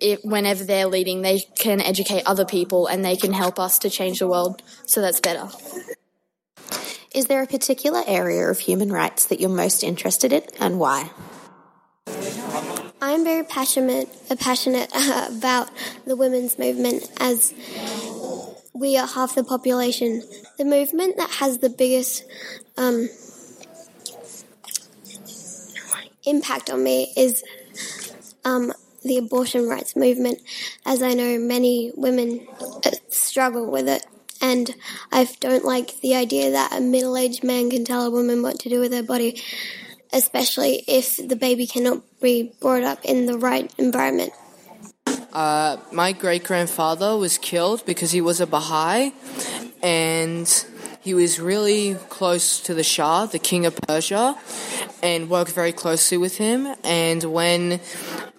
it, 0.00 0.24
whenever 0.24 0.64
they're 0.64 0.86
leading, 0.86 1.20
they 1.20 1.40
can 1.40 1.82
educate 1.82 2.22
other 2.24 2.46
people 2.46 2.86
and 2.86 3.04
they 3.04 3.16
can 3.16 3.34
help 3.34 3.58
us 3.58 3.80
to 3.80 3.90
change 3.90 4.20
the 4.20 4.28
world. 4.28 4.62
So 4.86 5.02
that's 5.02 5.20
better. 5.20 5.50
Is 7.14 7.26
there 7.26 7.42
a 7.42 7.46
particular 7.46 8.02
area 8.06 8.48
of 8.48 8.60
human 8.60 8.90
rights 8.90 9.26
that 9.26 9.40
you're 9.40 9.50
most 9.50 9.84
interested 9.84 10.32
in 10.32 10.44
and 10.58 10.80
why? 10.80 11.10
I'm 13.00 13.22
very 13.22 13.44
passionate, 13.44 14.08
uh, 14.28 14.36
passionate 14.36 14.90
about 15.28 15.70
the 16.04 16.16
women's 16.16 16.58
movement 16.58 17.10
as 17.20 17.54
we 18.72 18.96
are 18.96 19.06
half 19.06 19.34
the 19.36 19.44
population. 19.44 20.22
The 20.56 20.64
movement 20.64 21.16
that 21.16 21.30
has 21.30 21.58
the 21.58 21.68
biggest 21.68 22.24
um, 22.76 23.08
impact 26.24 26.70
on 26.70 26.82
me 26.82 27.12
is 27.16 27.44
um, 28.44 28.72
the 29.04 29.18
abortion 29.18 29.68
rights 29.68 29.94
movement, 29.94 30.40
as 30.84 31.00
I 31.00 31.14
know 31.14 31.38
many 31.38 31.92
women 31.94 32.48
uh, 32.84 32.90
struggle 33.10 33.70
with 33.70 33.88
it. 33.88 34.04
And 34.40 34.74
I 35.12 35.28
don't 35.40 35.64
like 35.64 36.00
the 36.00 36.14
idea 36.14 36.50
that 36.50 36.72
a 36.72 36.80
middle 36.80 37.16
aged 37.16 37.44
man 37.44 37.70
can 37.70 37.84
tell 37.84 38.06
a 38.06 38.10
woman 38.10 38.42
what 38.42 38.58
to 38.60 38.68
do 38.68 38.80
with 38.80 38.92
her 38.92 39.02
body 39.02 39.40
especially 40.12 40.84
if 40.86 41.16
the 41.16 41.36
baby 41.36 41.66
cannot 41.66 42.02
be 42.20 42.52
brought 42.60 42.82
up 42.82 43.04
in 43.04 43.26
the 43.26 43.38
right 43.38 43.72
environment. 43.78 44.32
Uh, 45.32 45.76
my 45.92 46.12
great 46.12 46.44
grandfather 46.44 47.16
was 47.16 47.38
killed 47.38 47.84
because 47.84 48.12
he 48.12 48.20
was 48.20 48.40
a 48.40 48.46
Baha'i 48.46 49.12
and 49.82 50.64
he 51.00 51.14
was 51.14 51.38
really 51.38 51.94
close 52.08 52.60
to 52.60 52.74
the 52.74 52.82
Shah, 52.82 53.26
the 53.26 53.38
king 53.38 53.64
of 53.66 53.76
Persia, 53.76 54.36
and 55.02 55.30
worked 55.30 55.52
very 55.52 55.72
closely 55.72 56.18
with 56.18 56.36
him. 56.38 56.66
And 56.84 57.22
when 57.24 57.80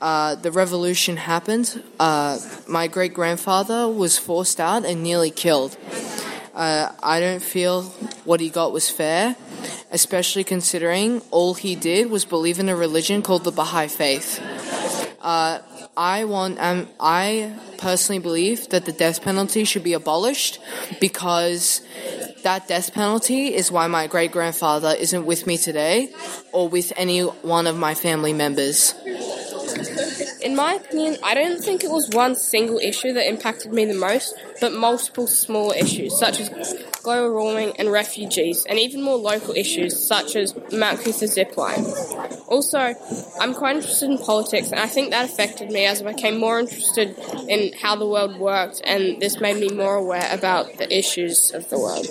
uh, 0.01 0.35
the 0.35 0.51
revolution 0.51 1.17
happened, 1.17 1.81
uh, 1.99 2.37
my 2.67 2.87
great 2.87 3.13
grandfather 3.13 3.87
was 3.87 4.17
forced 4.17 4.59
out 4.59 4.85
and 4.85 5.01
nearly 5.01 5.31
killed. 5.31 5.77
Uh, 6.53 6.91
I 7.01 7.19
don't 7.19 7.41
feel 7.41 7.83
what 8.25 8.39
he 8.39 8.49
got 8.49 8.73
was 8.73 8.89
fair, 8.89 9.35
especially 9.91 10.43
considering 10.43 11.21
all 11.31 11.53
he 11.53 11.75
did 11.75 12.09
was 12.09 12.25
believe 12.25 12.59
in 12.59 12.69
a 12.69 12.75
religion 12.75 13.21
called 13.21 13.43
the 13.43 13.51
Baha'i 13.51 13.87
Faith. 13.87 14.39
Uh, 15.21 15.59
I 15.97 16.23
want, 16.25 16.59
um, 16.59 16.87
I 16.99 17.53
personally 17.77 18.19
believe 18.19 18.69
that 18.69 18.85
the 18.85 18.93
death 18.93 19.21
penalty 19.21 19.65
should 19.65 19.83
be 19.83 19.93
abolished 19.93 20.59
because 21.01 21.81
that 22.43 22.67
death 22.67 22.93
penalty 22.93 23.53
is 23.53 23.69
why 23.71 23.87
my 23.87 24.07
great 24.07 24.31
grandfather 24.31 24.95
isn't 24.97 25.25
with 25.25 25.45
me 25.45 25.57
today 25.57 26.13
or 26.53 26.69
with 26.69 26.93
any 26.95 27.21
one 27.21 27.67
of 27.67 27.77
my 27.77 27.95
family 27.95 28.31
members. 28.31 28.93
In 30.41 30.55
my 30.55 30.75
opinion, 30.75 31.17
I 31.21 31.33
don't 31.33 31.61
think 31.61 31.83
it 31.83 31.89
was 31.89 32.09
one 32.09 32.35
single 32.35 32.77
issue 32.77 33.11
that 33.13 33.27
impacted 33.27 33.73
me 33.73 33.83
the 33.85 33.93
most, 33.93 34.35
but 34.61 34.71
multiple 34.71 35.27
small 35.27 35.71
issues, 35.71 36.17
such 36.17 36.39
as 36.39 36.49
global 37.03 37.33
warming 37.33 37.73
and 37.77 37.91
refugees, 37.91 38.65
and 38.65 38.79
even 38.79 39.01
more 39.01 39.17
local 39.17 39.53
issues, 39.55 40.01
such 40.01 40.35
as 40.35 40.55
Mount 40.71 40.99
Coot-tha 40.99 41.25
zipline. 41.25 41.85
Also, 42.47 42.95
I'm 43.39 43.53
quite 43.53 43.77
interested 43.77 44.09
in 44.09 44.17
politics, 44.17 44.71
and 44.71 44.79
I 44.79 44.87
think 44.87 45.11
that 45.11 45.25
affected 45.25 45.71
me 45.71 45.85
as 45.85 46.01
I 46.01 46.13
became 46.13 46.39
more 46.39 46.59
interested 46.59 47.17
in 47.47 47.73
how 47.73 47.95
the 47.95 48.07
world 48.07 48.39
worked, 48.39 48.81
and 48.83 49.21
this 49.21 49.39
made 49.39 49.57
me 49.57 49.69
more 49.69 49.95
aware 49.95 50.27
about 50.31 50.77
the 50.77 50.87
issues 50.95 51.51
of 51.51 51.69
the 51.69 51.77
world. 51.77 52.07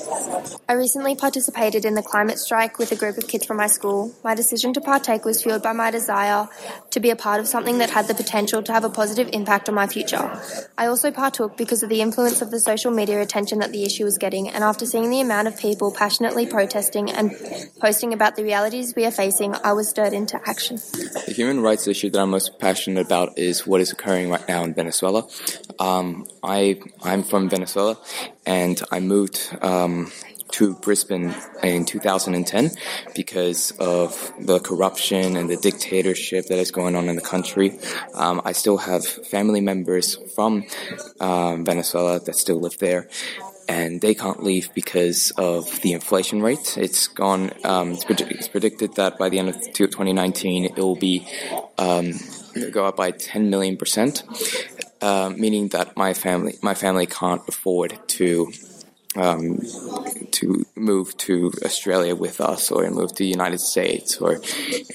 I 0.69 0.75
recently 0.75 1.17
participated 1.17 1.85
in 1.85 1.95
the 1.95 2.03
climate 2.03 2.39
strike 2.39 2.79
with 2.79 2.93
a 2.93 2.97
group 2.97 3.17
of 3.17 3.27
kids 3.27 3.47
from 3.47 3.57
my 3.57 3.69
school. 3.69 4.15
My 4.23 4.35
decision 4.35 4.73
to 4.75 4.81
partake 4.81 5.25
was 5.25 5.43
fueled 5.43 5.63
by 5.63 5.73
my 5.73 5.91
desire 5.91 6.49
to 6.91 7.01
be 7.01 7.11
a 7.11 7.17
part 7.17 7.41
of 7.41 7.49
something 7.49 7.79
that 7.79 7.91
had 7.91 8.07
the 8.07 8.18
potential 8.19 8.63
to 8.63 8.73
have 8.73 8.85
a 8.85 8.91
positive 8.91 9.31
impact 9.33 9.69
on 9.71 9.75
my 9.75 9.87
future. 9.87 10.25
I 10.77 10.87
also 10.87 11.11
partook 11.11 11.57
because 11.57 11.83
of 11.83 11.89
the 11.89 12.01
influence 12.03 12.43
of 12.43 12.51
the 12.51 12.61
social 12.61 12.91
media 12.91 13.23
attention 13.23 13.61
that 13.61 13.73
the 13.73 13.85
issue 13.85 14.05
was 14.05 14.19
getting, 14.19 14.49
and 14.49 14.63
after 14.63 14.85
seeing 14.85 15.09
the 15.11 15.21
amount 15.21 15.49
of 15.49 15.57
people 15.57 15.93
passionately 15.93 16.45
protesting 16.47 17.11
and 17.11 17.33
posting 17.81 18.13
about 18.13 18.37
the 18.37 18.43
realities 18.43 18.95
we 18.95 19.07
are 19.07 19.17
facing, 19.25 19.55
I 19.65 19.73
was 19.73 19.89
stirred 19.89 20.13
into 20.13 20.37
action. 20.45 20.77
The 20.77 21.33
human 21.35 21.61
rights 21.61 21.87
issue 21.87 22.11
that 22.11 22.21
I'm 22.21 22.31
most 22.31 22.59
passionate 22.59 23.07
about 23.07 23.39
is 23.39 23.67
what 23.67 23.81
is 23.81 23.93
occurring 23.93 24.31
right 24.31 24.47
now 24.49 24.65
in 24.65 24.75
Venezuela. 24.75 25.27
Um, 25.79 26.27
I 26.43 26.81
I'm 27.03 27.23
from 27.23 27.49
Venezuela, 27.49 27.97
and 28.45 28.83
I 28.91 29.01
moved. 29.01 29.39
Um, 29.63 30.11
to 30.53 30.75
Brisbane 30.75 31.35
in 31.63 31.85
2010 31.85 32.71
because 33.15 33.73
of 33.73 34.33
the 34.41 34.59
corruption 34.61 35.37
and 35.37 35.49
the 35.49 35.57
dictatorship 35.57 36.47
that 36.47 36.59
is 36.59 36.71
going 36.71 36.97
on 36.97 37.09
in 37.09 37.17
the 37.17 37.23
country. 37.23 37.79
Um, 38.15 38.41
I 38.45 38.53
still 38.53 38.79
have 38.79 39.05
family 39.05 39.61
members 39.61 40.17
from 40.35 40.65
um, 41.21 41.65
Venezuela 41.65 42.21
that 42.21 42.37
still 42.37 42.61
live 42.61 42.79
there. 42.79 43.09
And 43.69 44.01
they 44.01 44.15
can't 44.15 44.43
leave 44.43 44.73
because 44.73 45.31
of 45.37 45.83
the 45.83 45.93
inflation 45.93 46.41
rate. 46.41 46.79
It's 46.79 47.07
gone. 47.07 47.51
Um, 47.65 47.93
it's, 47.93 48.05
it's, 48.09 48.49
predicted 48.49 48.95
that 48.95 49.19
by 49.19 49.29
the 49.29 49.39
end 49.39 49.51
of 49.51 49.61
2019, 49.75 50.65
it 50.65 50.77
will 50.77 50.97
be 50.97 51.29
um, 51.77 52.13
go 52.71 52.87
up 52.87 52.97
by 52.97 53.11
10 53.11 53.51
million 53.51 53.77
percent, 53.77 54.23
uh, 55.03 55.31
meaning 55.37 55.69
that 55.69 55.99
my 55.99 56.15
family 56.15 56.55
my 56.63 56.73
family 56.73 57.05
can't 57.05 57.43
afford 57.47 57.99
to 58.09 58.51
um, 59.17 59.61
to 60.33 60.67
move 60.77 61.17
to 61.17 61.51
Australia 61.65 62.15
with 62.15 62.41
us 62.41 62.71
or 62.71 62.89
move 62.91 63.09
to 63.09 63.25
the 63.25 63.27
United 63.27 63.59
States 63.59 64.19
or 64.19 64.41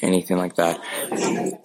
anything 0.02 0.38
like 0.38 0.56
that. 0.56 0.80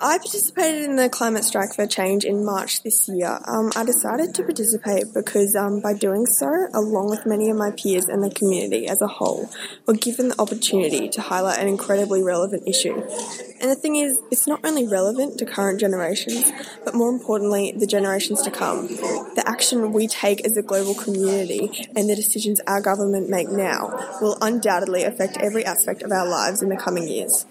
I 0.01 0.19
participated 0.19 0.85
in 0.85 0.97
the 0.97 1.11
climate 1.11 1.45
strike 1.45 1.75
for 1.75 1.87
change 1.87 2.25
in 2.25 2.45
March 2.45 2.83
this 2.83 3.09
year. 3.09 3.39
Um, 3.47 3.71
I 3.77 3.85
decided 3.85 4.35
to 4.35 4.43
participate 4.43 5.05
because 5.15 5.55
um, 5.55 5.81
by 5.81 5.93
doing 5.93 6.25
so, 6.25 6.49
along 6.73 7.11
with 7.11 7.27
many 7.27 7.51
of 7.51 7.57
my 7.57 7.71
peers 7.71 8.07
and 8.07 8.23
the 8.25 8.31
community 8.31 8.89
as 8.89 9.03
a 9.03 9.07
whole, 9.07 9.51
were 9.87 9.95
given 9.95 10.29
the 10.29 10.41
opportunity 10.41 11.09
to 11.11 11.21
highlight 11.21 11.59
an 11.59 11.69
incredibly 11.69 12.23
relevant 12.23 12.67
issue. 12.67 12.95
And 13.61 13.71
the 13.71 13.75
thing 13.75 13.97
is, 13.97 14.19
it's 14.31 14.47
not 14.47 14.65
only 14.65 14.87
relevant 14.87 15.39
to 15.39 15.45
current 15.45 15.81
generations, 15.81 16.51
but 16.85 16.95
more 16.95 17.11
importantly, 17.11 17.75
the 17.77 17.87
generations 17.87 18.41
to 18.43 18.51
come. 18.51 18.87
The 18.87 19.43
action 19.47 19.93
we 19.93 20.07
take 20.07 20.45
as 20.47 20.57
a 20.57 20.63
global 20.63 20.95
community 20.95 21.89
and 21.95 22.09
the 22.09 22.15
decisions 22.15 22.38
our 22.67 22.81
government 22.81 23.29
make 23.29 23.49
now 23.49 24.17
will 24.21 24.37
undoubtedly 24.41 25.05
affect 25.05 25.37
every 25.39 25.65
aspect 25.65 26.03
of 26.03 26.13
our 26.13 26.27
lives 26.27 26.63
in 26.63 26.69
the 26.69 26.77
coming 26.77 27.09
years. 27.09 27.47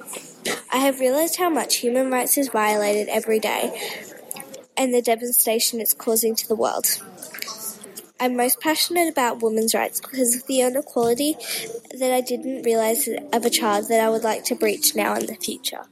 I 0.71 0.77
have 0.77 0.99
realised 0.99 1.37
how 1.37 1.49
much 1.49 1.77
human 1.77 2.11
rights 2.11 2.37
is 2.37 2.49
violated 2.49 3.07
every 3.09 3.39
day 3.39 3.79
and 4.77 4.93
the 4.93 5.01
devastation 5.01 5.81
it's 5.81 5.93
causing 5.93 6.35
to 6.35 6.47
the 6.47 6.55
world. 6.55 7.01
I'm 8.19 8.35
most 8.35 8.59
passionate 8.59 9.09
about 9.09 9.41
women's 9.41 9.75
rights 9.75 9.99
because 10.01 10.35
of 10.35 10.47
the 10.47 10.61
inequality 10.61 11.35
that 11.99 12.11
I 12.11 12.21
didn't 12.21 12.63
realise 12.63 13.07
of 13.07 13.45
a 13.45 13.49
child 13.49 13.89
that 13.89 13.99
I 13.99 14.09
would 14.09 14.23
like 14.23 14.43
to 14.45 14.55
breach 14.55 14.95
now 14.95 15.15
in 15.15 15.27
the 15.27 15.35
future. 15.35 15.85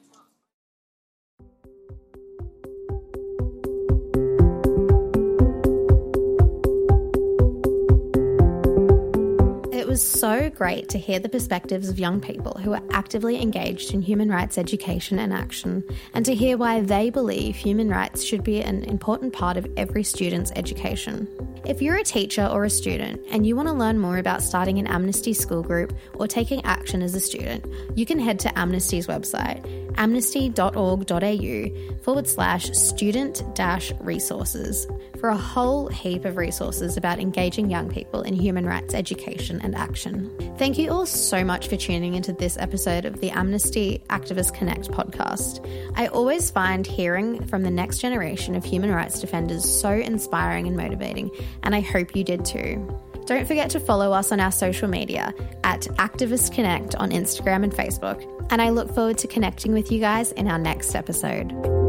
Was 9.95 10.05
so 10.05 10.49
great 10.49 10.89
to 10.89 10.97
hear 10.97 11.19
the 11.19 11.29
perspectives 11.29 11.87
of 11.87 11.97
young 11.97 12.19
people 12.19 12.51
who 12.61 12.73
are 12.73 12.81
actively 12.91 13.41
engaged 13.41 13.93
in 13.93 14.01
human 14.01 14.27
rights 14.27 14.57
education 14.57 15.17
and 15.19 15.31
action, 15.31 15.81
and 16.13 16.25
to 16.25 16.35
hear 16.35 16.57
why 16.57 16.81
they 16.81 17.09
believe 17.09 17.55
human 17.55 17.87
rights 17.87 18.21
should 18.21 18.43
be 18.43 18.61
an 18.61 18.83
important 18.83 19.31
part 19.31 19.55
of 19.55 19.65
every 19.77 20.03
student's 20.03 20.51
education. 20.57 21.29
If 21.63 21.81
you're 21.81 21.95
a 21.95 22.03
teacher 22.03 22.45
or 22.45 22.65
a 22.65 22.69
student 22.69 23.25
and 23.31 23.47
you 23.47 23.55
want 23.55 23.69
to 23.69 23.73
learn 23.73 23.97
more 23.97 24.17
about 24.17 24.43
starting 24.43 24.79
an 24.79 24.87
Amnesty 24.87 25.31
school 25.31 25.63
group 25.63 25.97
or 26.15 26.27
taking 26.27 26.61
action 26.65 27.01
as 27.01 27.15
a 27.15 27.21
student, 27.21 27.65
you 27.97 28.05
can 28.05 28.19
head 28.19 28.37
to 28.41 28.59
Amnesty's 28.59 29.07
website, 29.07 29.63
amnesty.org.au 29.97 32.03
forward 32.03 32.27
slash 32.27 32.71
student 32.71 33.43
dash 33.55 33.91
resources 33.99 34.87
for 35.19 35.29
a 35.29 35.37
whole 35.37 35.87
heap 35.87 36.25
of 36.25 36.37
resources 36.37 36.97
about 36.97 37.19
engaging 37.19 37.69
young 37.69 37.89
people 37.89 38.21
in 38.21 38.33
human 38.33 38.65
rights 38.65 38.93
education 38.93 39.61
and 39.61 39.75
action. 39.75 40.31
Thank 40.57 40.77
you 40.77 40.91
all 40.91 41.05
so 41.05 41.43
much 41.43 41.67
for 41.67 41.77
tuning 41.77 42.15
into 42.15 42.33
this 42.33 42.57
episode 42.57 43.05
of 43.05 43.19
the 43.21 43.31
Amnesty 43.31 44.03
Activist 44.09 44.53
Connect 44.53 44.89
podcast. 44.89 45.65
I 45.95 46.07
always 46.07 46.51
find 46.51 46.85
hearing 46.85 47.45
from 47.47 47.63
the 47.63 47.71
next 47.71 47.99
generation 47.99 48.55
of 48.55 48.63
human 48.63 48.91
rights 48.91 49.19
defenders 49.19 49.65
so 49.65 49.91
inspiring 49.91 50.67
and 50.67 50.77
motivating, 50.77 51.31
and 51.63 51.75
I 51.75 51.81
hope 51.81 52.15
you 52.15 52.23
did 52.23 52.45
too. 52.45 53.04
Don't 53.25 53.47
forget 53.47 53.69
to 53.71 53.79
follow 53.79 54.11
us 54.11 54.31
on 54.31 54.39
our 54.39 54.51
social 54.51 54.87
media 54.87 55.33
at 55.63 55.81
Activist 55.97 56.53
Connect 56.53 56.95
on 56.95 57.11
Instagram 57.11 57.63
and 57.63 57.73
Facebook. 57.73 58.23
And 58.51 58.61
I 58.61 58.69
look 58.69 58.93
forward 58.93 59.17
to 59.19 59.27
connecting 59.27 59.73
with 59.73 59.91
you 59.91 59.99
guys 59.99 60.31
in 60.33 60.47
our 60.47 60.59
next 60.59 60.95
episode. 60.95 61.84